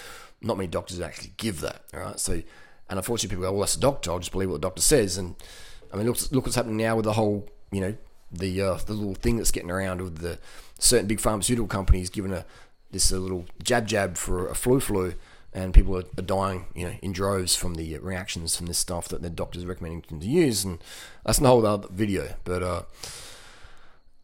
not 0.40 0.56
many 0.56 0.68
doctors 0.68 1.00
actually 1.00 1.32
give 1.36 1.60
that. 1.60 1.82
All 1.94 2.00
right. 2.00 2.18
So, 2.18 2.42
and 2.88 2.98
unfortunately, 2.98 3.36
people 3.36 3.48
go, 3.48 3.52
"Well, 3.52 3.60
that's 3.60 3.76
a 3.76 3.80
doctor. 3.80 4.10
I'll 4.10 4.18
just 4.18 4.32
believe 4.32 4.48
what 4.48 4.60
the 4.60 4.66
doctor 4.66 4.82
says." 4.82 5.16
And 5.16 5.36
I 5.92 5.96
mean, 5.96 6.06
look, 6.06 6.18
look 6.32 6.44
what's 6.44 6.56
happening 6.56 6.78
now 6.78 6.96
with 6.96 7.04
the 7.04 7.12
whole, 7.12 7.48
you 7.70 7.80
know, 7.80 7.96
the 8.30 8.60
uh, 8.60 8.74
the 8.86 8.94
little 8.94 9.14
thing 9.14 9.36
that's 9.36 9.50
getting 9.50 9.70
around 9.70 10.00
with 10.00 10.18
the 10.18 10.38
certain 10.78 11.06
big 11.06 11.20
pharmaceutical 11.20 11.68
companies 11.68 12.10
giving 12.10 12.32
a 12.32 12.44
this 12.90 13.10
a 13.10 13.18
little 13.18 13.46
jab 13.62 13.86
jab 13.86 14.16
for 14.16 14.48
a 14.48 14.54
flu 14.54 14.80
flu, 14.80 15.14
and 15.52 15.74
people 15.74 15.96
are, 15.96 16.02
dying, 16.02 16.66
you 16.74 16.86
know, 16.86 16.94
in 17.02 17.12
droves 17.12 17.56
from 17.56 17.74
the 17.74 17.98
reactions 17.98 18.56
from 18.56 18.66
this 18.66 18.78
stuff 18.78 19.08
that 19.08 19.22
their 19.22 19.30
doctors 19.30 19.64
are 19.64 19.68
recommending 19.68 20.04
them 20.08 20.20
to 20.20 20.26
use, 20.26 20.64
and 20.64 20.78
that's 21.24 21.38
the 21.38 21.48
whole 21.48 21.64
other 21.66 21.88
video. 21.90 22.34
But 22.44 22.62
uh, 22.62 22.82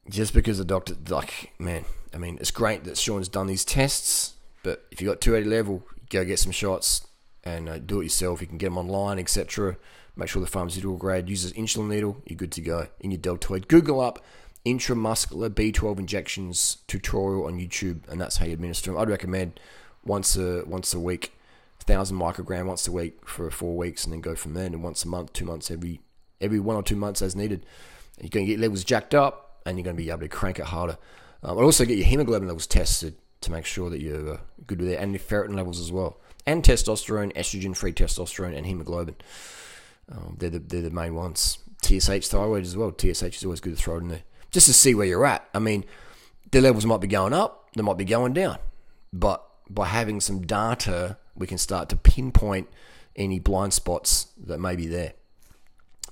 just 0.09 0.33
because 0.35 0.59
the 0.59 0.65
doctor, 0.65 0.95
like, 1.09 1.53
man, 1.59 1.85
I 2.15 2.19
mean, 2.19 2.39
it's 2.41 2.51
great 2.51 2.85
that 2.85 2.97
Sean's 2.97 3.29
done 3.29 3.47
these 3.47 3.65
tests, 3.65 4.35
but 4.63 4.87
if 4.91 5.01
you 5.01 5.09
got 5.09 5.21
280 5.21 5.55
level, 5.55 5.83
go 6.11 6.25
get 6.25 6.39
some 6.39 6.53
shots 6.53 7.07
and 7.45 7.69
uh, 7.69 7.79
do 7.79 8.01
it 8.01 8.05
yourself. 8.05 8.41
You 8.41 8.47
can 8.47 8.59
get 8.59 8.67
them 8.67 8.79
online, 8.79 9.19
etc. 9.19 9.77
Make 10.17 10.29
sure 10.29 10.41
the 10.41 10.49
pharmaceutical 10.49 10.97
grade 10.97 11.29
uses 11.29 11.53
insulin 11.53 11.89
needle. 11.89 12.23
You're 12.27 12.37
good 12.37 12.53
to 12.53 12.61
go 12.61 12.89
in 13.01 13.11
your 13.11 13.19
deltoid. 13.19 13.69
Google 13.69 14.01
up 14.01 14.25
intramuscular 14.67 15.49
B12 15.49 15.99
injections 15.99 16.79
tutorial 16.87 17.47
on 17.47 17.59
YouTube, 17.59 18.09
and 18.09 18.21
that's 18.21 18.39
how 18.39 18.47
you 18.47 18.53
administer 18.53 18.91
them. 18.91 19.01
I'd 19.01 19.09
recommend 19.09 19.61
once 20.05 20.37
a 20.37 20.65
once 20.67 20.93
a 20.95 21.01
week, 21.01 21.33
thousand 21.81 22.19
microgram 22.19 22.67
once 22.67 22.87
a 22.89 22.93
week 22.93 23.27
for 23.27 23.51
four 23.51 23.77
weeks, 23.77 24.05
and 24.05 24.13
then 24.13 24.21
go 24.21 24.35
from 24.35 24.55
there. 24.55 24.67
And 24.67 24.83
once 24.83 25.05
a 25.05 25.09
month, 25.09 25.33
two 25.33 25.45
months, 25.45 25.71
every 25.71 26.01
every 26.41 26.61
one 26.61 26.77
or 26.77 26.83
two 26.83 26.97
months 26.97 27.23
as 27.23 27.37
needed. 27.37 27.65
You're 28.21 28.31
to 28.31 28.45
get 28.45 28.59
levels 28.59 28.83
jacked 28.83 29.15
up, 29.15 29.48
and 29.69 29.79
you're 29.79 29.85
going 29.85 29.97
to 29.97 30.03
be 30.03 30.11
able 30.11 30.21
to 30.21 30.29
crank 30.29 30.59
it 30.59 30.67
harder. 30.67 30.99
Um, 31.43 31.57
but 31.57 31.63
also 31.63 31.85
get 31.85 31.99
your 31.99 32.07
hemoglobin 32.07 32.49
levels 32.49 32.67
tested 32.67 33.17
to 33.43 33.53
make 33.53 33.65
sure 33.65 33.91
that 33.91 34.01
you're 34.01 34.35
uh, 34.35 34.39
good 34.67 34.81
with 34.81 34.91
it, 34.91 34.99
and 34.99 35.13
your 35.13 35.21
ferritin 35.21 35.55
levels 35.55 35.79
as 35.79 35.93
well, 35.93 36.19
and 36.47 36.65
testosterone, 36.65 37.33
estrogen-free 37.35 37.93
testosterone, 37.93 38.57
and 38.57 38.67
hemoglobin. 38.67 39.17
Um, 40.11 40.37
they're 40.39 40.51
the 40.51 40.59
they're 40.59 40.83
the 40.83 40.91
main 40.91 41.15
ones. 41.15 41.59
TSH 41.83 42.27
thyroid 42.27 42.65
as 42.65 42.77
well. 42.77 42.91
TSH 42.91 43.23
is 43.23 43.45
always 43.45 43.61
good 43.61 43.77
to 43.77 43.83
throw 43.83 43.99
in 43.99 44.09
there 44.09 44.23
just 44.51 44.67
to 44.67 44.73
see 44.73 44.95
where 44.95 45.07
you're 45.07 45.27
at. 45.27 45.49
I 45.55 45.59
mean, 45.59 45.85
the 46.51 46.61
levels 46.61 46.87
might 46.87 47.01
be 47.01 47.07
going 47.07 47.33
up, 47.33 47.71
they 47.75 47.83
might 47.83 47.99
be 47.99 48.05
going 48.05 48.33
down, 48.33 48.59
but 49.13 49.45
by 49.69 49.87
having 49.87 50.21
some 50.21 50.47
data, 50.47 51.19
we 51.35 51.47
can 51.47 51.59
start 51.59 51.89
to 51.91 51.97
pinpoint 51.97 52.69
any 53.17 53.39
blind 53.39 53.75
spots 53.75 54.29
that 54.39 54.59
may 54.59 54.77
be 54.77 54.87
there, 54.87 55.13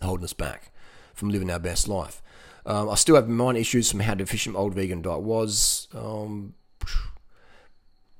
holding 0.02 0.24
us 0.24 0.32
back 0.32 0.72
from 1.14 1.30
living 1.30 1.50
our 1.50 1.58
best 1.58 1.88
life. 1.88 2.22
Um, 2.66 2.90
I 2.90 2.96
still 2.96 3.14
have 3.14 3.28
minor 3.28 3.60
issues 3.60 3.90
from 3.90 4.00
how 4.00 4.14
deficient 4.14 4.54
my 4.54 4.60
old 4.60 4.74
vegan 4.74 5.00
diet 5.00 5.22
was. 5.22 5.86
Um, 5.94 6.54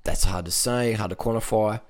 that's 0.04 0.22
hard 0.22 0.44
to 0.44 0.52
say, 0.52 0.92
hard 0.92 1.10
to 1.10 1.16
quantify. 1.16 1.80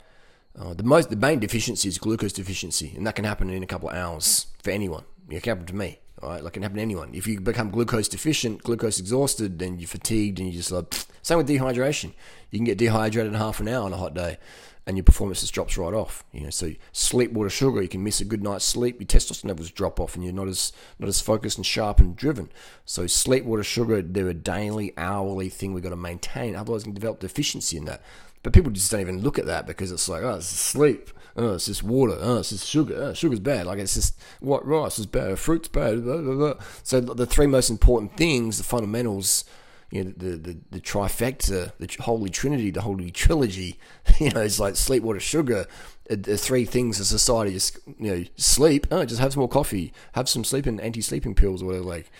Uh, 0.58 0.72
the 0.72 0.82
most, 0.82 1.10
the 1.10 1.16
main 1.16 1.38
deficiency 1.38 1.86
is 1.86 1.98
glucose 1.98 2.32
deficiency, 2.32 2.94
and 2.96 3.06
that 3.06 3.14
can 3.14 3.26
happen 3.26 3.50
in 3.50 3.62
a 3.62 3.66
couple 3.66 3.90
of 3.90 3.94
hours 3.94 4.46
for 4.62 4.70
anyone. 4.70 5.04
It 5.28 5.42
can 5.42 5.50
happen 5.50 5.66
to 5.66 5.74
me. 5.74 5.98
All 6.22 6.30
right, 6.30 6.42
like 6.42 6.52
it 6.52 6.54
can 6.54 6.62
happen 6.62 6.76
to 6.76 6.82
anyone. 6.82 7.14
If 7.14 7.26
you 7.26 7.40
become 7.40 7.70
glucose 7.70 8.08
deficient, 8.08 8.62
glucose 8.62 8.98
exhausted, 8.98 9.58
then 9.58 9.78
you're 9.78 9.88
fatigued 9.88 10.38
and 10.38 10.48
you 10.48 10.54
just 10.54 10.72
like. 10.72 10.94
Same 11.22 11.38
with 11.38 11.48
dehydration. 11.48 12.12
You 12.50 12.58
can 12.58 12.64
get 12.64 12.78
dehydrated 12.78 13.32
in 13.32 13.38
half 13.38 13.58
an 13.58 13.66
hour 13.68 13.84
on 13.84 13.92
a 13.92 13.96
hot 13.96 14.14
day, 14.14 14.38
and 14.86 14.96
your 14.96 15.04
performance 15.04 15.40
just 15.40 15.52
drops 15.52 15.76
right 15.76 15.92
off. 15.92 16.24
You 16.32 16.44
know, 16.44 16.50
so 16.50 16.72
sleep, 16.92 17.32
water, 17.32 17.50
sugar. 17.50 17.82
You 17.82 17.88
can 17.88 18.04
miss 18.04 18.20
a 18.20 18.24
good 18.24 18.42
night's 18.42 18.64
sleep. 18.64 19.00
Your 19.00 19.08
testosterone 19.08 19.48
levels 19.48 19.70
drop 19.70 19.98
off, 20.00 20.14
and 20.14 20.24
you're 20.24 20.32
not 20.32 20.48
as 20.48 20.72
not 20.98 21.08
as 21.08 21.20
focused 21.20 21.58
and 21.58 21.66
sharp 21.66 21.98
and 21.98 22.16
driven. 22.16 22.50
So 22.84 23.06
sleep, 23.06 23.44
water, 23.44 23.64
sugar. 23.64 24.00
They're 24.00 24.28
a 24.28 24.34
daily, 24.34 24.94
hourly 24.96 25.48
thing 25.48 25.74
we've 25.74 25.82
got 25.82 25.90
to 25.90 25.96
maintain. 25.96 26.54
Otherwise, 26.54 26.82
we 26.82 26.92
can 26.92 26.94
develop 26.94 27.20
deficiency 27.20 27.76
in 27.76 27.84
that. 27.86 28.02
But 28.42 28.52
people 28.52 28.70
just 28.70 28.90
don't 28.90 29.00
even 29.00 29.22
look 29.22 29.40
at 29.40 29.46
that 29.46 29.66
because 29.66 29.90
it's 29.90 30.08
like, 30.08 30.22
oh, 30.22 30.36
it's 30.36 30.46
sleep. 30.46 31.10
Oh, 31.36 31.54
it's 31.54 31.66
just 31.66 31.82
water. 31.82 32.16
Oh, 32.18 32.38
it's 32.38 32.50
just 32.50 32.66
sugar. 32.66 32.94
Oh, 32.96 33.12
sugar's 33.12 33.40
bad. 33.40 33.66
Like 33.66 33.78
it's 33.78 33.94
just 33.94 34.18
white 34.40 34.64
rice 34.64 34.98
is 34.98 35.06
bad. 35.06 35.38
Fruit's 35.38 35.68
bad. 35.68 36.02
Blah, 36.02 36.18
blah, 36.18 36.34
blah. 36.34 36.54
So 36.82 37.00
the 37.00 37.26
three 37.26 37.46
most 37.46 37.68
important 37.68 38.16
things, 38.16 38.58
the 38.58 38.64
fundamentals, 38.64 39.44
you 39.90 40.04
know, 40.04 40.12
the, 40.16 40.36
the, 40.36 40.58
the 40.70 40.80
trifecta, 40.80 41.72
the 41.78 42.02
holy 42.02 42.30
trinity, 42.30 42.70
the 42.70 42.80
holy 42.80 43.10
trilogy, 43.10 43.78
you 44.18 44.30
know, 44.30 44.40
it's 44.40 44.58
like 44.58 44.76
sleep, 44.76 45.02
water, 45.02 45.20
sugar. 45.20 45.66
The 46.08 46.38
three 46.38 46.64
things 46.64 47.00
a 47.00 47.04
society 47.04 47.52
just, 47.52 47.78
you 47.98 48.16
know, 48.16 48.24
sleep. 48.36 48.86
Oh, 48.90 49.04
just 49.04 49.20
have 49.20 49.32
some 49.32 49.40
more 49.40 49.48
coffee. 49.48 49.92
Have 50.12 50.28
some 50.28 50.44
sleeping, 50.44 50.80
anti-sleeping 50.80 51.34
pills 51.34 51.62
or 51.62 51.66
whatever. 51.66 51.84
Like, 51.84 52.10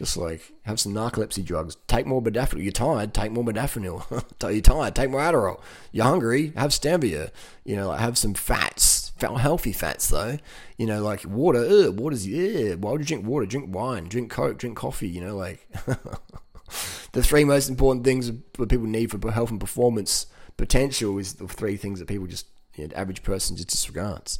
just 0.00 0.16
like 0.16 0.52
have 0.62 0.80
some 0.80 0.94
narcolepsy 0.94 1.44
drugs. 1.44 1.76
Take 1.86 2.06
more 2.06 2.22
modafinil. 2.22 2.62
You're 2.62 2.72
tired. 2.72 3.12
Take 3.12 3.32
more 3.32 3.44
modafinil. 3.44 4.24
You're 4.50 4.60
tired. 4.62 4.94
Take 4.94 5.10
more 5.10 5.20
Adderall. 5.20 5.60
You're 5.92 6.06
hungry. 6.06 6.54
Have 6.56 6.70
Stevia. 6.70 7.30
You 7.64 7.76
know, 7.76 7.88
like 7.88 8.00
have 8.00 8.16
some 8.16 8.32
fats. 8.32 9.12
Healthy 9.20 9.74
fats 9.74 10.08
though. 10.08 10.38
You 10.78 10.86
know, 10.86 11.02
like 11.02 11.26
water. 11.26 11.58
Ugh, 11.58 12.00
water's 12.00 12.26
yeah. 12.26 12.76
Why 12.76 12.92
would 12.92 13.02
you 13.02 13.06
drink 13.06 13.26
water? 13.26 13.44
Drink 13.44 13.74
wine. 13.74 14.08
Drink 14.08 14.30
coke. 14.30 14.56
Drink 14.56 14.74
coffee. 14.74 15.08
You 15.10 15.20
know, 15.20 15.36
like 15.36 15.68
the 17.12 17.22
three 17.22 17.44
most 17.44 17.68
important 17.68 18.02
things 18.06 18.28
that 18.28 18.68
people 18.70 18.86
need 18.86 19.10
for 19.10 19.30
health 19.30 19.50
and 19.50 19.60
performance 19.60 20.24
potential 20.56 21.18
is 21.18 21.34
the 21.34 21.46
three 21.46 21.76
things 21.76 21.98
that 21.98 22.08
people 22.08 22.26
just 22.26 22.46
you 22.76 22.88
know, 22.88 22.94
average 22.96 23.22
person 23.22 23.54
just 23.54 23.68
disregards 23.68 24.38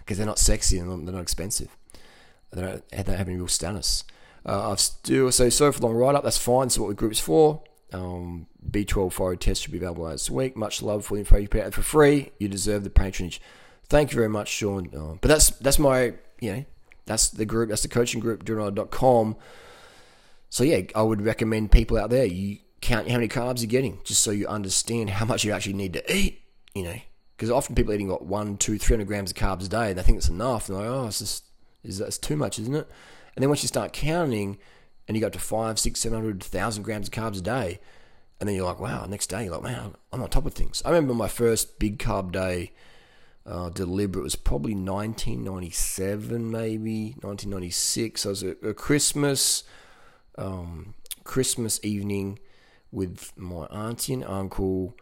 because 0.00 0.18
they're 0.18 0.26
not 0.26 0.38
sexy 0.38 0.78
and 0.78 1.08
they're 1.08 1.14
not 1.14 1.22
expensive. 1.22 1.74
They 2.52 2.60
don't, 2.60 2.86
they 2.90 3.02
don't 3.02 3.16
have 3.16 3.28
any 3.28 3.38
real 3.38 3.48
status. 3.48 4.04
Uh, 4.44 4.70
I've 4.70 4.80
still 4.80 5.30
so 5.32 5.48
so 5.48 5.70
for 5.72 5.80
long 5.80 5.94
write 5.94 6.14
up. 6.14 6.24
That's 6.24 6.38
fine. 6.38 6.70
So 6.70 6.82
what 6.82 6.88
the 6.88 6.94
group's 6.94 7.20
for. 7.20 7.62
Um, 7.92 8.46
B12 8.68 9.12
thyroid 9.12 9.40
test 9.40 9.62
should 9.62 9.72
be 9.72 9.78
available 9.78 10.06
this 10.08 10.30
week. 10.30 10.56
Much 10.56 10.82
love 10.82 11.04
for 11.04 11.14
the 11.14 11.20
info 11.20 11.38
you 11.38 11.48
put 11.48 11.62
out 11.62 11.74
for 11.74 11.82
free. 11.82 12.30
You 12.38 12.48
deserve 12.48 12.84
the 12.84 12.90
patronage. 12.90 13.40
Thank 13.84 14.12
you 14.12 14.16
very 14.16 14.28
much, 14.28 14.48
Sean. 14.48 14.90
Uh, 14.94 15.16
but 15.20 15.28
that's 15.28 15.50
that's 15.50 15.78
my 15.78 16.14
you 16.40 16.52
know 16.52 16.64
that's 17.06 17.28
the 17.28 17.44
group. 17.44 17.68
That's 17.68 17.82
the 17.82 17.88
coaching 17.88 18.20
group. 18.20 18.44
com. 18.90 19.36
So 20.48 20.64
yeah, 20.64 20.82
I 20.94 21.02
would 21.02 21.22
recommend 21.22 21.72
people 21.72 21.98
out 21.98 22.10
there. 22.10 22.24
You 22.24 22.58
count 22.80 23.08
how 23.08 23.16
many 23.16 23.28
carbs 23.28 23.60
you're 23.60 23.68
getting, 23.68 23.98
just 24.04 24.22
so 24.22 24.30
you 24.30 24.46
understand 24.46 25.10
how 25.10 25.26
much 25.26 25.44
you 25.44 25.52
actually 25.52 25.74
need 25.74 25.92
to 25.94 26.14
eat. 26.14 26.42
You 26.74 26.84
know, 26.84 26.96
because 27.36 27.50
often 27.50 27.74
people 27.74 27.92
eating 27.92 28.08
got 28.08 28.24
one, 28.24 28.56
two, 28.56 28.78
three 28.78 28.94
hundred 28.94 29.08
grams 29.08 29.32
of 29.32 29.36
carbs 29.36 29.66
a 29.66 29.68
day, 29.68 29.88
and 29.90 29.98
they 29.98 30.02
think 30.02 30.18
it's 30.18 30.28
enough. 30.28 30.68
And 30.68 30.78
they're 30.78 30.88
like, 30.88 31.00
oh, 31.00 31.06
it's 31.08 31.18
just 31.18 31.44
is 31.82 31.98
that's 31.98 32.18
too 32.18 32.36
much, 32.36 32.58
isn't 32.58 32.74
it? 32.74 32.88
And 33.34 33.42
then 33.42 33.48
once 33.48 33.62
you 33.62 33.68
start 33.68 33.92
counting 33.92 34.58
and 35.06 35.16
you 35.16 35.20
go 35.20 35.28
up 35.28 35.32
to 35.34 35.38
five, 35.38 35.78
six, 35.78 36.00
seven 36.00 36.18
hundred 36.18 36.42
thousand 36.42 36.82
grams 36.82 37.08
of 37.08 37.14
carbs 37.14 37.38
a 37.38 37.42
day, 37.42 37.80
and 38.38 38.48
then 38.48 38.56
you're 38.56 38.64
like, 38.64 38.80
wow, 38.80 39.04
next 39.06 39.26
day 39.28 39.44
you're 39.44 39.54
like, 39.54 39.64
wow, 39.64 39.92
I'm 40.12 40.22
on 40.22 40.28
top 40.30 40.46
of 40.46 40.54
things. 40.54 40.82
I 40.84 40.90
remember 40.90 41.14
my 41.14 41.28
first 41.28 41.78
big 41.78 41.98
carb 41.98 42.32
day 42.32 42.72
uh, 43.46 43.68
deliberate 43.70 44.22
was 44.22 44.36
probably 44.36 44.74
1997, 44.74 46.50
maybe 46.50 47.16
1996. 47.20 48.26
I 48.26 48.28
was 48.28 48.42
at 48.42 48.62
a 48.62 48.74
Christmas, 48.74 49.64
um, 50.36 50.94
Christmas 51.24 51.80
evening 51.82 52.38
with 52.92 53.32
my 53.36 53.64
auntie 53.66 54.12
and 54.12 54.24
uncle. 54.24 54.94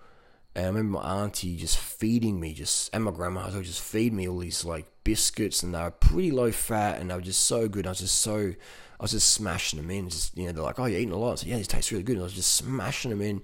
And 0.58 0.66
I 0.66 0.68
remember 0.70 0.98
my 0.98 1.22
auntie 1.22 1.56
just 1.56 1.78
feeding 1.78 2.40
me, 2.40 2.52
just 2.52 2.92
and 2.92 3.04
my 3.04 3.12
grandma 3.12 3.48
would 3.48 3.64
just 3.64 3.80
feed 3.80 4.12
me 4.12 4.28
all 4.28 4.38
these 4.38 4.64
like 4.64 4.86
biscuits, 5.04 5.62
and 5.62 5.72
they 5.72 5.80
were 5.80 5.92
pretty 5.92 6.32
low 6.32 6.50
fat, 6.50 7.00
and 7.00 7.08
they 7.08 7.14
were 7.14 7.20
just 7.20 7.44
so 7.44 7.68
good. 7.68 7.86
I 7.86 7.90
was 7.90 8.00
just 8.00 8.20
so, 8.20 8.54
I 8.98 9.02
was 9.02 9.12
just 9.12 9.30
smashing 9.30 9.80
them 9.80 9.88
in. 9.92 10.08
Just 10.08 10.36
you 10.36 10.46
know, 10.46 10.52
they're 10.52 10.64
like, 10.64 10.80
"Oh, 10.80 10.86
you're 10.86 10.98
eating 10.98 11.12
a 11.12 11.16
lot." 11.16 11.38
So 11.38 11.46
yeah, 11.46 11.58
these 11.58 11.68
taste 11.68 11.92
really 11.92 12.02
good. 12.02 12.14
And 12.14 12.22
I 12.22 12.24
was 12.24 12.32
just 12.32 12.54
smashing 12.54 13.10
them 13.12 13.22
in, 13.22 13.40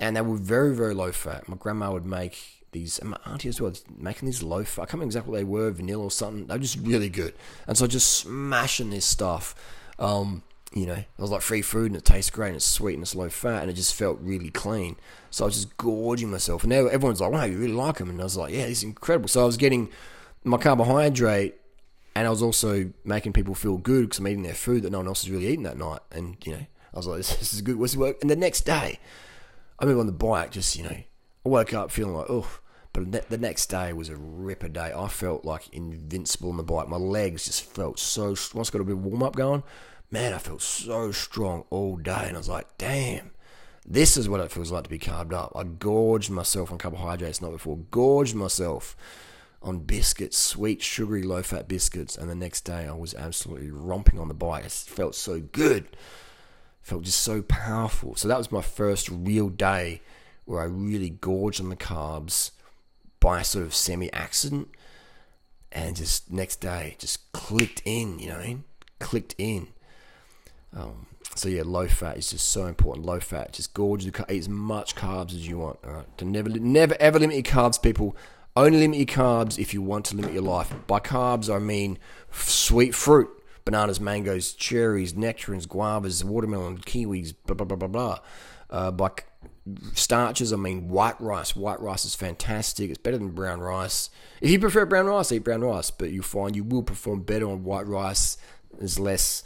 and 0.00 0.16
they 0.16 0.22
were 0.22 0.36
very, 0.36 0.74
very 0.74 0.92
low 0.92 1.12
fat. 1.12 1.48
My 1.48 1.56
grandma 1.56 1.92
would 1.92 2.04
make 2.04 2.64
these, 2.72 2.98
and 2.98 3.10
my 3.10 3.18
auntie 3.26 3.48
as 3.48 3.60
well, 3.60 3.72
making 3.96 4.26
these 4.26 4.42
low 4.42 4.64
fat. 4.64 4.82
I 4.82 4.84
can't 4.86 4.94
remember 4.94 5.10
exactly 5.10 5.30
what 5.30 5.38
they 5.38 5.44
were, 5.44 5.70
vanilla 5.70 6.02
or 6.02 6.10
something. 6.10 6.46
They 6.48 6.54
were 6.54 6.58
just 6.58 6.78
really 6.78 7.10
good, 7.10 7.34
and 7.68 7.78
so 7.78 7.86
just 7.86 8.10
smashing 8.10 8.90
this 8.90 9.04
stuff. 9.04 9.54
Um, 10.00 10.42
you 10.72 10.86
know, 10.86 10.94
it 10.94 11.06
was 11.18 11.30
like 11.30 11.42
free 11.42 11.62
food 11.62 11.86
and 11.86 11.96
it 11.96 12.04
tastes 12.04 12.30
great 12.30 12.48
and 12.48 12.56
it's 12.56 12.64
sweet 12.64 12.94
and 12.94 13.02
it's 13.02 13.14
low 13.14 13.28
fat 13.28 13.62
and 13.62 13.70
it 13.70 13.74
just 13.74 13.94
felt 13.94 14.18
really 14.20 14.50
clean. 14.50 14.96
So 15.30 15.44
I 15.44 15.46
was 15.46 15.56
just 15.56 15.76
gorging 15.76 16.30
myself. 16.30 16.62
And 16.62 16.70
now 16.70 16.86
everyone's 16.86 17.20
like, 17.20 17.32
wow, 17.32 17.44
you 17.44 17.58
really 17.58 17.72
like 17.72 17.98
them. 17.98 18.08
And 18.10 18.20
I 18.20 18.24
was 18.24 18.36
like, 18.36 18.54
yeah, 18.54 18.62
it's 18.62 18.82
incredible. 18.82 19.28
So 19.28 19.42
I 19.42 19.46
was 19.46 19.56
getting 19.56 19.90
my 20.44 20.58
carbohydrate 20.58 21.56
and 22.14 22.26
I 22.26 22.30
was 22.30 22.42
also 22.42 22.92
making 23.04 23.32
people 23.32 23.54
feel 23.54 23.78
good 23.78 24.02
because 24.02 24.20
I'm 24.20 24.28
eating 24.28 24.42
their 24.44 24.54
food 24.54 24.84
that 24.84 24.90
no 24.90 24.98
one 24.98 25.08
else 25.08 25.24
is 25.24 25.30
really 25.30 25.48
eating 25.48 25.64
that 25.64 25.76
night. 25.76 26.00
And, 26.12 26.36
you 26.44 26.52
know, 26.52 26.66
I 26.94 26.96
was 26.96 27.06
like, 27.06 27.18
this, 27.18 27.34
this 27.38 27.52
is 27.52 27.62
good. 27.62 27.76
What's 27.76 27.96
work? 27.96 28.18
And 28.20 28.30
the 28.30 28.36
next 28.36 28.60
day, 28.62 29.00
I 29.78 29.84
remember 29.84 30.00
on 30.00 30.06
the 30.06 30.12
bike, 30.12 30.52
just, 30.52 30.76
you 30.76 30.84
know, 30.84 30.96
I 31.44 31.48
woke 31.48 31.74
up 31.74 31.90
feeling 31.90 32.14
like, 32.14 32.30
oh, 32.30 32.60
but 32.92 33.28
the 33.28 33.38
next 33.38 33.66
day 33.66 33.92
was 33.92 34.08
a 34.08 34.16
ripper 34.16 34.68
day. 34.68 34.92
I 34.94 35.08
felt 35.08 35.44
like 35.44 35.68
invincible 35.72 36.50
on 36.50 36.56
the 36.56 36.64
bike. 36.64 36.88
My 36.88 36.96
legs 36.96 37.44
just 37.44 37.62
felt 37.62 37.98
so. 38.00 38.34
Once 38.52 38.70
I 38.70 38.72
got 38.72 38.80
a 38.80 38.84
bit 38.84 38.96
of 38.96 39.04
warm 39.04 39.22
up 39.22 39.36
going, 39.36 39.62
man, 40.10 40.34
I 40.34 40.38
felt 40.38 40.62
so 40.62 41.12
strong 41.12 41.64
all 41.70 41.96
day, 41.96 42.24
and 42.26 42.36
I 42.36 42.38
was 42.38 42.48
like, 42.48 42.66
damn. 42.78 43.30
This 43.86 44.16
is 44.16 44.28
what 44.28 44.40
it 44.40 44.52
feels 44.52 44.70
like 44.70 44.84
to 44.84 44.90
be 44.90 44.98
carved 44.98 45.32
up. 45.32 45.52
I 45.56 45.64
gorged 45.64 46.30
myself 46.30 46.70
on 46.70 46.78
carbohydrates 46.78 47.40
not 47.40 47.52
before. 47.52 47.78
Gorged 47.90 48.34
myself 48.34 48.94
on 49.62 49.80
biscuits, 49.80 50.38
sweet, 50.38 50.82
sugary, 50.82 51.22
low 51.22 51.42
fat 51.42 51.66
biscuits, 51.66 52.16
and 52.16 52.30
the 52.30 52.34
next 52.34 52.62
day 52.62 52.86
I 52.86 52.92
was 52.92 53.14
absolutely 53.14 53.70
romping 53.70 54.18
on 54.18 54.28
the 54.28 54.34
bike. 54.34 54.64
It 54.64 54.72
felt 54.72 55.14
so 55.14 55.40
good. 55.40 55.84
It 55.84 55.96
felt 56.82 57.02
just 57.02 57.20
so 57.20 57.42
powerful. 57.42 58.14
So 58.16 58.28
that 58.28 58.38
was 58.38 58.52
my 58.52 58.62
first 58.62 59.08
real 59.08 59.48
day 59.48 60.02
where 60.44 60.60
I 60.60 60.64
really 60.64 61.10
gorged 61.10 61.60
on 61.60 61.68
the 61.68 61.76
carbs 61.76 62.52
by 63.18 63.42
sort 63.42 63.64
of 63.64 63.74
semi 63.74 64.12
accident 64.12 64.68
and 65.72 65.94
just 65.94 66.30
next 66.30 66.56
day 66.56 66.96
just 66.98 67.30
clicked 67.32 67.82
in, 67.84 68.18
you 68.18 68.28
know, 68.28 68.60
clicked 68.98 69.34
in. 69.38 69.68
Um, 70.72 71.06
so 71.34 71.48
yeah, 71.48 71.62
low 71.64 71.86
fat 71.86 72.18
is 72.18 72.30
just 72.30 72.48
so 72.48 72.66
important. 72.66 73.06
Low 73.06 73.20
fat, 73.20 73.52
just 73.52 73.74
gorge 73.74 74.06
eat 74.06 74.18
as 74.28 74.48
much 74.48 74.94
carbs 74.94 75.32
as 75.32 75.46
you 75.46 75.58
want. 75.58 75.78
All 75.84 75.92
right, 75.92 76.18
to 76.18 76.24
never, 76.24 76.48
never, 76.48 76.96
ever 77.00 77.18
limit 77.18 77.36
your 77.36 77.42
carbs, 77.42 77.80
people. 77.80 78.16
Only 78.56 78.78
limit 78.78 78.98
your 78.98 79.06
carbs 79.06 79.58
if 79.58 79.72
you 79.72 79.80
want 79.80 80.06
to 80.06 80.16
limit 80.16 80.32
your 80.32 80.42
life. 80.42 80.74
By 80.86 80.98
carbs, 80.98 81.54
I 81.54 81.58
mean 81.60 81.98
sweet 82.32 82.94
fruit, 82.94 83.30
bananas, 83.64 84.00
mangoes, 84.00 84.52
cherries, 84.52 85.14
nectarines, 85.14 85.66
guavas, 85.66 86.24
watermelon, 86.24 86.78
kiwis, 86.78 87.32
blah 87.46 87.54
blah 87.54 87.64
blah 87.64 87.76
blah 87.76 87.88
blah. 87.88 88.18
Uh, 88.68 88.90
by 88.90 89.10
starches, 89.94 90.52
I 90.52 90.56
mean 90.56 90.88
white 90.88 91.20
rice. 91.20 91.54
White 91.54 91.80
rice 91.80 92.04
is 92.04 92.14
fantastic. 92.14 92.90
It's 92.90 92.98
better 92.98 93.18
than 93.18 93.30
brown 93.30 93.60
rice. 93.60 94.10
If 94.40 94.50
you 94.50 94.58
prefer 94.58 94.84
brown 94.84 95.06
rice, 95.06 95.30
eat 95.30 95.44
brown 95.44 95.62
rice, 95.62 95.90
but 95.90 96.10
you'll 96.10 96.24
find 96.24 96.56
you 96.56 96.64
will 96.64 96.82
perform 96.82 97.22
better 97.22 97.48
on 97.48 97.62
white 97.62 97.86
rice. 97.86 98.36
There's 98.78 98.98
less 98.98 99.44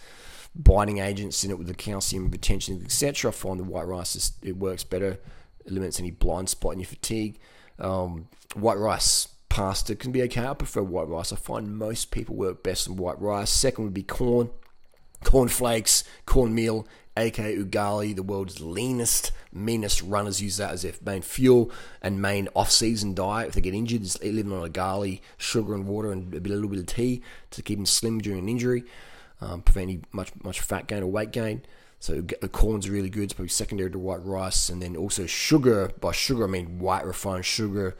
binding 0.54 0.98
agents 0.98 1.44
in 1.44 1.50
it 1.50 1.58
with 1.58 1.66
the 1.66 1.74
calcium 1.74 2.30
retention, 2.30 2.80
etc. 2.84 3.30
I 3.30 3.34
find 3.34 3.58
the 3.58 3.64
white 3.64 3.86
rice 3.86 4.14
is, 4.14 4.32
it 4.42 4.56
works 4.56 4.84
better, 4.84 5.18
eliminates 5.66 5.98
any 5.98 6.10
blind 6.10 6.48
spot 6.48 6.74
in 6.74 6.80
your 6.80 6.86
fatigue. 6.86 7.38
Um, 7.78 8.28
white 8.54 8.78
rice 8.78 9.28
pasta 9.48 9.94
can 9.94 10.12
be 10.12 10.22
okay. 10.22 10.46
I 10.46 10.54
prefer 10.54 10.82
white 10.82 11.08
rice. 11.08 11.32
I 11.32 11.36
find 11.36 11.76
most 11.76 12.10
people 12.10 12.36
work 12.36 12.62
best 12.62 12.88
on 12.88 12.96
white 12.96 13.20
rice. 13.20 13.50
Second 13.50 13.84
would 13.84 13.94
be 13.94 14.02
corn, 14.02 14.50
corn 15.24 15.48
flakes, 15.48 16.04
cornmeal, 16.26 16.86
aka 17.16 17.56
ugali, 17.56 18.14
the 18.14 18.22
world's 18.22 18.60
leanest, 18.60 19.32
meanest 19.52 20.02
runners 20.02 20.42
use 20.42 20.56
that 20.56 20.72
as 20.72 20.82
their 20.82 20.92
main 21.04 21.22
fuel 21.22 21.70
and 22.02 22.22
main 22.22 22.48
off-season 22.54 23.14
diet. 23.14 23.48
If 23.48 23.54
they 23.54 23.60
get 23.60 23.74
injured, 23.74 24.02
just 24.02 24.22
living 24.22 24.52
on 24.52 24.68
ugali, 24.68 25.20
sugar 25.36 25.74
and 25.74 25.86
water, 25.86 26.12
and 26.12 26.32
a 26.34 26.40
little 26.40 26.68
bit 26.68 26.80
of 26.80 26.86
tea 26.86 27.22
to 27.50 27.62
keep 27.62 27.78
them 27.78 27.86
slim 27.86 28.20
during 28.20 28.40
an 28.40 28.48
injury 28.48 28.84
um, 29.40 29.62
prevent 29.62 29.90
any 29.90 30.00
much 30.12 30.32
much 30.42 30.60
fat 30.60 30.86
gain 30.86 31.02
or 31.02 31.06
weight 31.06 31.32
gain. 31.32 31.62
So 32.00 32.20
the 32.20 32.48
corn's 32.48 32.90
really 32.90 33.08
good. 33.08 33.24
It's 33.24 33.32
probably 33.32 33.48
secondary 33.48 33.90
to 33.90 33.98
white 33.98 34.22
rice, 34.24 34.68
and 34.68 34.82
then 34.82 34.96
also 34.96 35.26
sugar. 35.26 35.90
By 36.00 36.12
sugar, 36.12 36.44
I 36.44 36.48
mean 36.48 36.78
white 36.78 37.06
refined 37.06 37.46
sugar, 37.46 37.96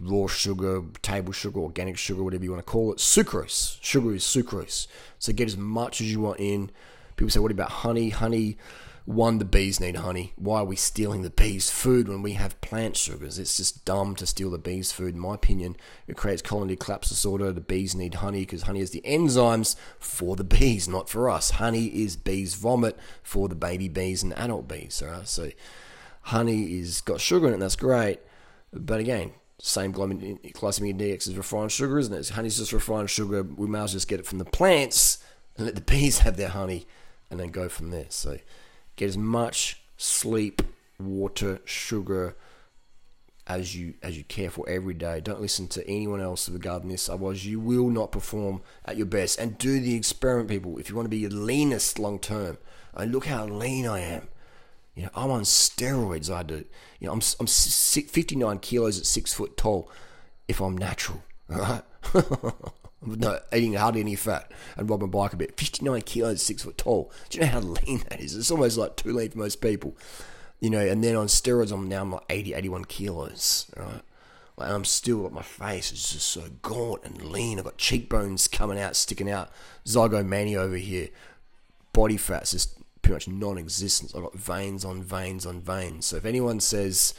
raw 0.00 0.26
sugar, 0.28 0.82
table 1.02 1.32
sugar, 1.32 1.58
organic 1.60 1.98
sugar, 1.98 2.22
whatever 2.22 2.44
you 2.44 2.52
want 2.52 2.64
to 2.64 2.70
call 2.70 2.92
it. 2.92 2.98
Sucrose. 2.98 3.78
Sugar 3.82 4.14
is 4.14 4.22
sucrose. 4.22 4.86
So 5.18 5.32
get 5.32 5.48
as 5.48 5.56
much 5.56 6.00
as 6.00 6.10
you 6.12 6.20
want 6.20 6.38
in. 6.38 6.70
People 7.16 7.30
say, 7.30 7.40
what 7.40 7.50
about 7.50 7.70
honey? 7.70 8.10
Honey 8.10 8.58
one, 9.06 9.38
the 9.38 9.44
bees 9.44 9.78
need 9.78 9.96
honey. 9.96 10.32
Why 10.34 10.58
are 10.58 10.64
we 10.64 10.74
stealing 10.74 11.22
the 11.22 11.30
bees' 11.30 11.70
food 11.70 12.08
when 12.08 12.22
we 12.22 12.32
have 12.32 12.60
plant 12.60 12.96
sugars? 12.96 13.38
It's 13.38 13.56
just 13.56 13.84
dumb 13.84 14.16
to 14.16 14.26
steal 14.26 14.50
the 14.50 14.58
bees' 14.58 14.90
food, 14.90 15.14
in 15.14 15.20
my 15.20 15.36
opinion. 15.36 15.76
It 16.08 16.16
creates 16.16 16.42
colony 16.42 16.74
collapse 16.74 17.08
disorder. 17.08 17.52
The 17.52 17.60
bees 17.60 17.94
need 17.94 18.14
honey 18.14 18.40
because 18.40 18.62
honey 18.62 18.80
is 18.80 18.90
the 18.90 19.02
enzymes 19.02 19.76
for 20.00 20.34
the 20.34 20.42
bees, 20.42 20.88
not 20.88 21.08
for 21.08 21.30
us. 21.30 21.52
Honey 21.52 21.86
is 21.86 22.16
bees' 22.16 22.56
vomit 22.56 22.98
for 23.22 23.48
the 23.48 23.54
baby 23.54 23.88
bees 23.88 24.24
and 24.24 24.36
adult 24.36 24.66
bees. 24.66 25.00
Right? 25.06 25.26
So 25.28 25.50
honey 26.22 26.80
is 26.80 27.00
got 27.00 27.20
sugar 27.20 27.46
in 27.46 27.52
it, 27.52 27.54
and 27.54 27.62
that's 27.62 27.76
great. 27.76 28.18
But 28.72 28.98
again, 28.98 29.30
same 29.60 29.92
glycemic 29.92 30.90
index 30.90 31.28
as 31.28 31.36
refined 31.36 31.70
sugar, 31.70 31.98
isn't 32.00 32.12
it? 32.12 32.28
Honey's 32.30 32.58
just 32.58 32.72
refined 32.72 33.08
sugar. 33.08 33.44
We 33.44 33.68
might 33.68 33.78
as 33.78 33.90
well 33.92 33.98
just 33.98 34.08
get 34.08 34.18
it 34.18 34.26
from 34.26 34.38
the 34.38 34.44
plants 34.44 35.18
and 35.56 35.64
let 35.64 35.76
the 35.76 35.80
bees 35.80 36.18
have 36.18 36.36
their 36.36 36.48
honey 36.48 36.88
and 37.30 37.38
then 37.38 37.48
go 37.48 37.68
from 37.68 37.90
there. 37.90 38.06
So 38.08 38.38
Get 38.96 39.08
as 39.08 39.18
much 39.18 39.82
sleep, 39.96 40.62
water, 40.98 41.60
sugar 41.64 42.36
as 43.46 43.76
you 43.76 43.94
as 44.02 44.16
you 44.18 44.24
care 44.24 44.50
for 44.50 44.68
every 44.68 44.94
day. 44.94 45.20
Don't 45.20 45.40
listen 45.40 45.68
to 45.68 45.88
anyone 45.88 46.20
else 46.20 46.48
regarding 46.48 46.88
this, 46.88 47.08
otherwise 47.08 47.46
you 47.46 47.60
will 47.60 47.88
not 47.88 48.12
perform 48.12 48.62
at 48.84 48.96
your 48.96 49.06
best. 49.06 49.38
And 49.38 49.58
do 49.58 49.80
the 49.80 49.94
experiment, 49.94 50.48
people. 50.48 50.78
If 50.78 50.88
you 50.88 50.96
want 50.96 51.06
to 51.06 51.10
be 51.10 51.18
your 51.18 51.30
leanest 51.30 51.98
long 51.98 52.18
term, 52.18 52.58
and 52.94 53.12
look 53.12 53.26
how 53.26 53.46
lean 53.46 53.86
I 53.86 54.00
am. 54.00 54.28
You 54.94 55.04
know, 55.04 55.10
I'm 55.14 55.30
on 55.30 55.42
steroids. 55.42 56.30
I 56.34 56.42
do. 56.42 56.64
You 56.98 57.06
know, 57.06 57.12
I'm 57.12 57.20
I'm 57.38 57.46
59 57.46 58.58
kilos 58.60 58.98
at 58.98 59.06
six 59.06 59.32
foot 59.32 59.56
tall. 59.56 59.90
If 60.48 60.60
I'm 60.60 60.76
natural, 60.76 61.22
all 61.50 61.58
right. 61.58 61.82
no, 63.06 63.40
eating 63.52 63.74
hardly 63.74 64.00
any 64.00 64.16
fat 64.16 64.50
and 64.76 64.88
my 64.88 64.96
bike 64.96 65.32
a 65.32 65.36
bit. 65.36 65.56
59 65.56 66.02
kilos, 66.02 66.42
six 66.42 66.64
foot 66.64 66.76
tall. 66.76 67.12
Do 67.30 67.38
you 67.38 67.44
know 67.44 67.50
how 67.50 67.60
lean 67.60 68.02
that 68.08 68.20
is? 68.20 68.34
It's 68.34 68.50
almost 68.50 68.76
like 68.76 68.96
too 68.96 69.12
lean 69.12 69.30
for 69.30 69.38
most 69.38 69.60
people. 69.60 69.96
You 70.60 70.70
know, 70.70 70.80
and 70.80 71.04
then 71.04 71.16
on 71.16 71.26
steroids, 71.26 71.72
I'm 71.72 71.88
now 71.88 72.02
I'm 72.02 72.12
like 72.12 72.24
80, 72.28 72.54
81 72.54 72.84
kilos, 72.86 73.70
right? 73.76 74.00
Like, 74.56 74.70
I'm 74.70 74.86
still, 74.86 75.18
like, 75.18 75.32
my 75.32 75.42
face 75.42 75.92
is 75.92 76.12
just 76.12 76.28
so 76.28 76.44
gaunt 76.62 77.04
and 77.04 77.22
lean. 77.22 77.58
I've 77.58 77.66
got 77.66 77.76
cheekbones 77.76 78.48
coming 78.48 78.80
out, 78.80 78.96
sticking 78.96 79.30
out. 79.30 79.50
Zygomania 79.84 80.56
over 80.56 80.76
here. 80.76 81.08
Body 81.92 82.16
fat's 82.16 82.52
just 82.52 82.78
pretty 83.02 83.14
much 83.14 83.28
non 83.28 83.58
existent. 83.58 84.12
I've 84.14 84.22
got 84.22 84.34
veins 84.34 84.84
on 84.84 85.02
veins 85.02 85.44
on 85.44 85.60
veins. 85.60 86.06
So 86.06 86.16
if 86.16 86.24
anyone 86.24 86.60
says 86.60 87.12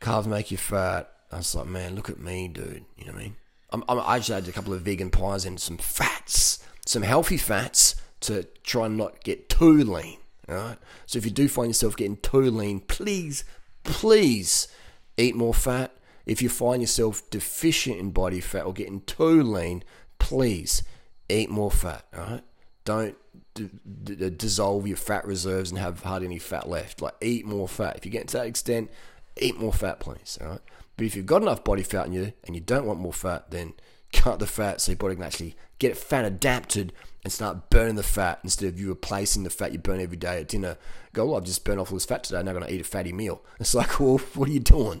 carbs 0.00 0.26
make 0.26 0.50
you 0.50 0.58
fat, 0.58 1.10
I 1.32 1.38
was 1.38 1.54
like, 1.54 1.66
man, 1.66 1.94
look 1.94 2.10
at 2.10 2.20
me, 2.20 2.48
dude. 2.48 2.84
You 2.98 3.06
know 3.06 3.12
what 3.12 3.20
I 3.20 3.24
mean? 3.24 3.36
I'm, 3.74 3.82
I'm, 3.88 4.00
I 4.06 4.18
just 4.18 4.30
added 4.30 4.48
a 4.48 4.52
couple 4.52 4.72
of 4.72 4.82
vegan 4.82 5.10
pies 5.10 5.44
and 5.44 5.60
some 5.60 5.78
fats, 5.78 6.64
some 6.86 7.02
healthy 7.02 7.36
fats 7.36 7.96
to 8.20 8.44
try 8.62 8.86
and 8.86 8.96
not 8.96 9.24
get 9.24 9.48
too 9.48 9.82
lean. 9.82 10.18
All 10.48 10.54
right. 10.54 10.78
So 11.06 11.18
if 11.18 11.24
you 11.24 11.32
do 11.32 11.48
find 11.48 11.70
yourself 11.70 11.96
getting 11.96 12.18
too 12.18 12.50
lean, 12.50 12.80
please, 12.80 13.44
please 13.82 14.68
eat 15.16 15.34
more 15.34 15.54
fat. 15.54 15.92
If 16.24 16.40
you 16.40 16.48
find 16.48 16.82
yourself 16.82 17.28
deficient 17.30 17.98
in 17.98 18.12
body 18.12 18.40
fat 18.40 18.64
or 18.64 18.72
getting 18.72 19.00
too 19.00 19.42
lean, 19.42 19.82
please 20.18 20.84
eat 21.28 21.50
more 21.50 21.70
fat. 21.70 22.04
All 22.16 22.22
right. 22.22 22.44
Don't 22.84 23.16
d- 23.54 23.70
d- 24.04 24.30
dissolve 24.30 24.86
your 24.86 24.96
fat 24.96 25.26
reserves 25.26 25.70
and 25.70 25.80
have 25.80 26.02
hardly 26.02 26.28
any 26.28 26.38
fat 26.38 26.68
left. 26.68 27.02
Like 27.02 27.14
eat 27.20 27.44
more 27.44 27.68
fat. 27.68 27.96
If 27.96 28.06
you 28.06 28.12
get 28.12 28.28
to 28.28 28.38
that 28.38 28.46
extent, 28.46 28.90
eat 29.36 29.58
more 29.58 29.72
fat, 29.72 29.98
please. 29.98 30.38
All 30.40 30.48
right. 30.48 30.60
But 30.96 31.06
if 31.06 31.16
you've 31.16 31.26
got 31.26 31.42
enough 31.42 31.64
body 31.64 31.82
fat 31.82 32.06
in 32.06 32.12
you 32.12 32.32
and 32.44 32.54
you 32.54 32.60
don't 32.60 32.86
want 32.86 33.00
more 33.00 33.12
fat, 33.12 33.50
then 33.50 33.74
cut 34.12 34.38
the 34.38 34.46
fat 34.46 34.80
so 34.80 34.92
your 34.92 34.96
body 34.96 35.16
can 35.16 35.24
actually 35.24 35.56
get 35.78 35.90
it 35.90 35.96
fat 35.96 36.24
adapted 36.24 36.92
and 37.24 37.32
start 37.32 37.70
burning 37.70 37.96
the 37.96 38.02
fat 38.02 38.38
instead 38.44 38.68
of 38.68 38.78
you 38.78 38.88
replacing 38.88 39.42
the 39.42 39.50
fat 39.50 39.72
you 39.72 39.78
burn 39.78 40.00
every 40.00 40.16
day 40.16 40.40
at 40.40 40.48
dinner. 40.48 40.76
Go, 41.12 41.26
well, 41.26 41.36
I've 41.36 41.44
just 41.44 41.64
burned 41.64 41.80
off 41.80 41.90
all 41.90 41.96
this 41.96 42.04
fat 42.04 42.22
today. 42.22 42.38
I'm 42.38 42.44
not 42.44 42.52
going 42.52 42.66
to 42.66 42.72
eat 42.72 42.80
a 42.80 42.84
fatty 42.84 43.12
meal. 43.12 43.42
It's 43.60 43.74
like, 43.74 43.98
well, 43.98 44.18
what 44.34 44.48
are 44.48 44.52
you 44.52 44.60
doing? 44.60 45.00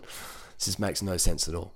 This 0.56 0.66
just 0.66 0.80
makes 0.80 1.02
no 1.02 1.16
sense 1.16 1.48
at 1.48 1.54
all. 1.54 1.74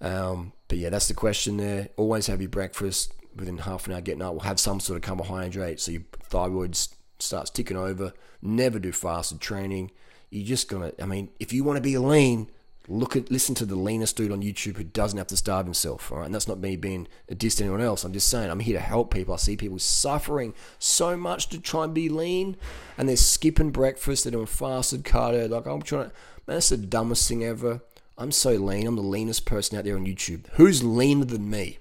Um, 0.00 0.52
but 0.68 0.78
yeah, 0.78 0.90
that's 0.90 1.08
the 1.08 1.14
question 1.14 1.58
there. 1.58 1.88
Always 1.96 2.26
have 2.26 2.40
your 2.40 2.50
breakfast 2.50 3.12
within 3.34 3.58
half 3.58 3.86
an 3.86 3.92
hour 3.92 4.00
getting 4.00 4.22
up. 4.22 4.32
We'll 4.32 4.40
have 4.40 4.60
some 4.60 4.80
sort 4.80 4.96
of 4.96 5.02
carbohydrate 5.02 5.80
so 5.80 5.92
your 5.92 6.02
thyroid 6.22 6.78
starts 7.18 7.50
ticking 7.50 7.76
over. 7.76 8.12
Never 8.42 8.78
do 8.78 8.92
fasted 8.92 9.40
training. 9.40 9.90
You're 10.30 10.46
just 10.46 10.68
gonna. 10.68 10.92
I 11.00 11.06
mean, 11.06 11.30
if 11.38 11.52
you 11.52 11.64
want 11.64 11.76
to 11.76 11.82
be 11.82 11.96
lean, 11.98 12.50
look 12.88 13.16
at 13.16 13.30
listen 13.30 13.54
to 13.56 13.66
the 13.66 13.76
leanest 13.76 14.16
dude 14.16 14.32
on 14.32 14.42
YouTube 14.42 14.76
who 14.76 14.84
doesn't 14.84 15.18
have 15.18 15.26
to 15.28 15.36
starve 15.36 15.66
himself. 15.66 16.10
All 16.10 16.18
right, 16.18 16.26
and 16.26 16.34
that's 16.34 16.48
not 16.48 16.58
me 16.58 16.76
being 16.76 17.08
a 17.28 17.34
diss 17.34 17.56
to 17.56 17.64
anyone 17.64 17.80
else. 17.80 18.04
I'm 18.04 18.12
just 18.12 18.28
saying 18.28 18.50
I'm 18.50 18.60
here 18.60 18.76
to 18.76 18.84
help 18.84 19.12
people. 19.12 19.34
I 19.34 19.38
see 19.38 19.56
people 19.56 19.78
suffering 19.78 20.54
so 20.78 21.16
much 21.16 21.48
to 21.48 21.60
try 21.60 21.84
and 21.84 21.94
be 21.94 22.08
lean, 22.08 22.56
and 22.96 23.08
they're 23.08 23.16
skipping 23.16 23.70
breakfast. 23.70 24.24
They're 24.24 24.32
doing 24.32 24.46
fasted 24.46 25.04
cardio. 25.04 25.48
Like 25.48 25.66
I'm 25.66 25.82
trying 25.82 26.10
to. 26.10 26.12
Man, 26.46 26.56
that's 26.56 26.68
the 26.68 26.76
dumbest 26.76 27.28
thing 27.28 27.44
ever. 27.44 27.80
I'm 28.18 28.32
so 28.32 28.52
lean. 28.52 28.86
I'm 28.86 28.96
the 28.96 29.02
leanest 29.02 29.44
person 29.46 29.76
out 29.76 29.84
there 29.84 29.96
on 29.96 30.06
YouTube. 30.06 30.46
Who's 30.52 30.82
leaner 30.82 31.24
than 31.24 31.50
me? 31.50 31.78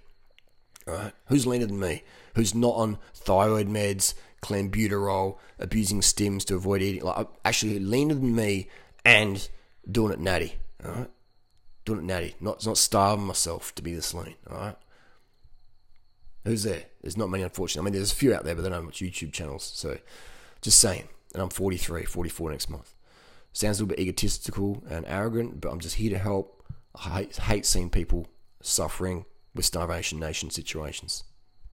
All 0.87 0.93
right, 0.93 1.13
who's 1.27 1.47
leaner 1.47 1.65
than 1.67 1.79
me? 1.79 2.03
Who's 2.35 2.53
not 2.53 2.75
on 2.75 2.97
thyroid 3.13 3.67
meds, 3.67 4.13
clenbuterol, 4.41 5.37
abusing 5.59 6.01
stims 6.01 6.43
to 6.45 6.55
avoid 6.55 6.81
eating? 6.81 7.03
Like 7.03 7.27
actually 7.43 7.79
leaner 7.79 8.15
than 8.15 8.35
me 8.35 8.67
and 9.03 9.47
doing 9.89 10.11
it 10.11 10.19
natty. 10.19 10.55
All 10.85 10.91
right, 10.91 11.09
doing 11.85 11.99
it 11.99 12.05
natty, 12.05 12.35
not 12.39 12.65
not 12.65 12.77
starving 12.77 13.25
myself 13.25 13.73
to 13.75 13.81
be 13.81 13.93
this 13.93 14.13
lean. 14.13 14.35
All 14.49 14.57
right. 14.57 14.75
Who's 16.45 16.63
there? 16.63 16.83
There's 17.01 17.17
not 17.17 17.29
many, 17.29 17.43
unfortunately. 17.43 17.81
I 17.81 17.85
mean, 17.85 17.97
there's 17.97 18.11
a 18.11 18.15
few 18.15 18.33
out 18.33 18.43
there, 18.43 18.53
but 18.53 18.61
they 18.61 18.69
don't 18.69 18.77
have 18.77 18.85
much 18.85 18.99
YouTube 18.99 19.33
channels. 19.33 19.63
So, 19.63 19.97
just 20.61 20.79
saying. 20.79 21.07
And 21.33 21.41
I'm 21.41 21.49
43, 21.49 22.05
44 22.05 22.51
next 22.51 22.69
month. 22.69 22.93
Sounds 23.51 23.79
a 23.79 23.83
little 23.83 23.95
bit 23.95 23.99
egotistical 23.99 24.83
and 24.89 25.05
arrogant, 25.07 25.59
but 25.59 25.69
I'm 25.69 25.79
just 25.79 25.95
here 25.95 26.11
to 26.11 26.17
help. 26.19 26.63
I 26.93 26.99
hate, 27.09 27.35
hate 27.37 27.65
seeing 27.65 27.89
people 27.89 28.27
suffering 28.61 29.25
with 29.55 29.65
starvation 29.65 30.19
nation 30.19 30.49
situations. 30.49 31.23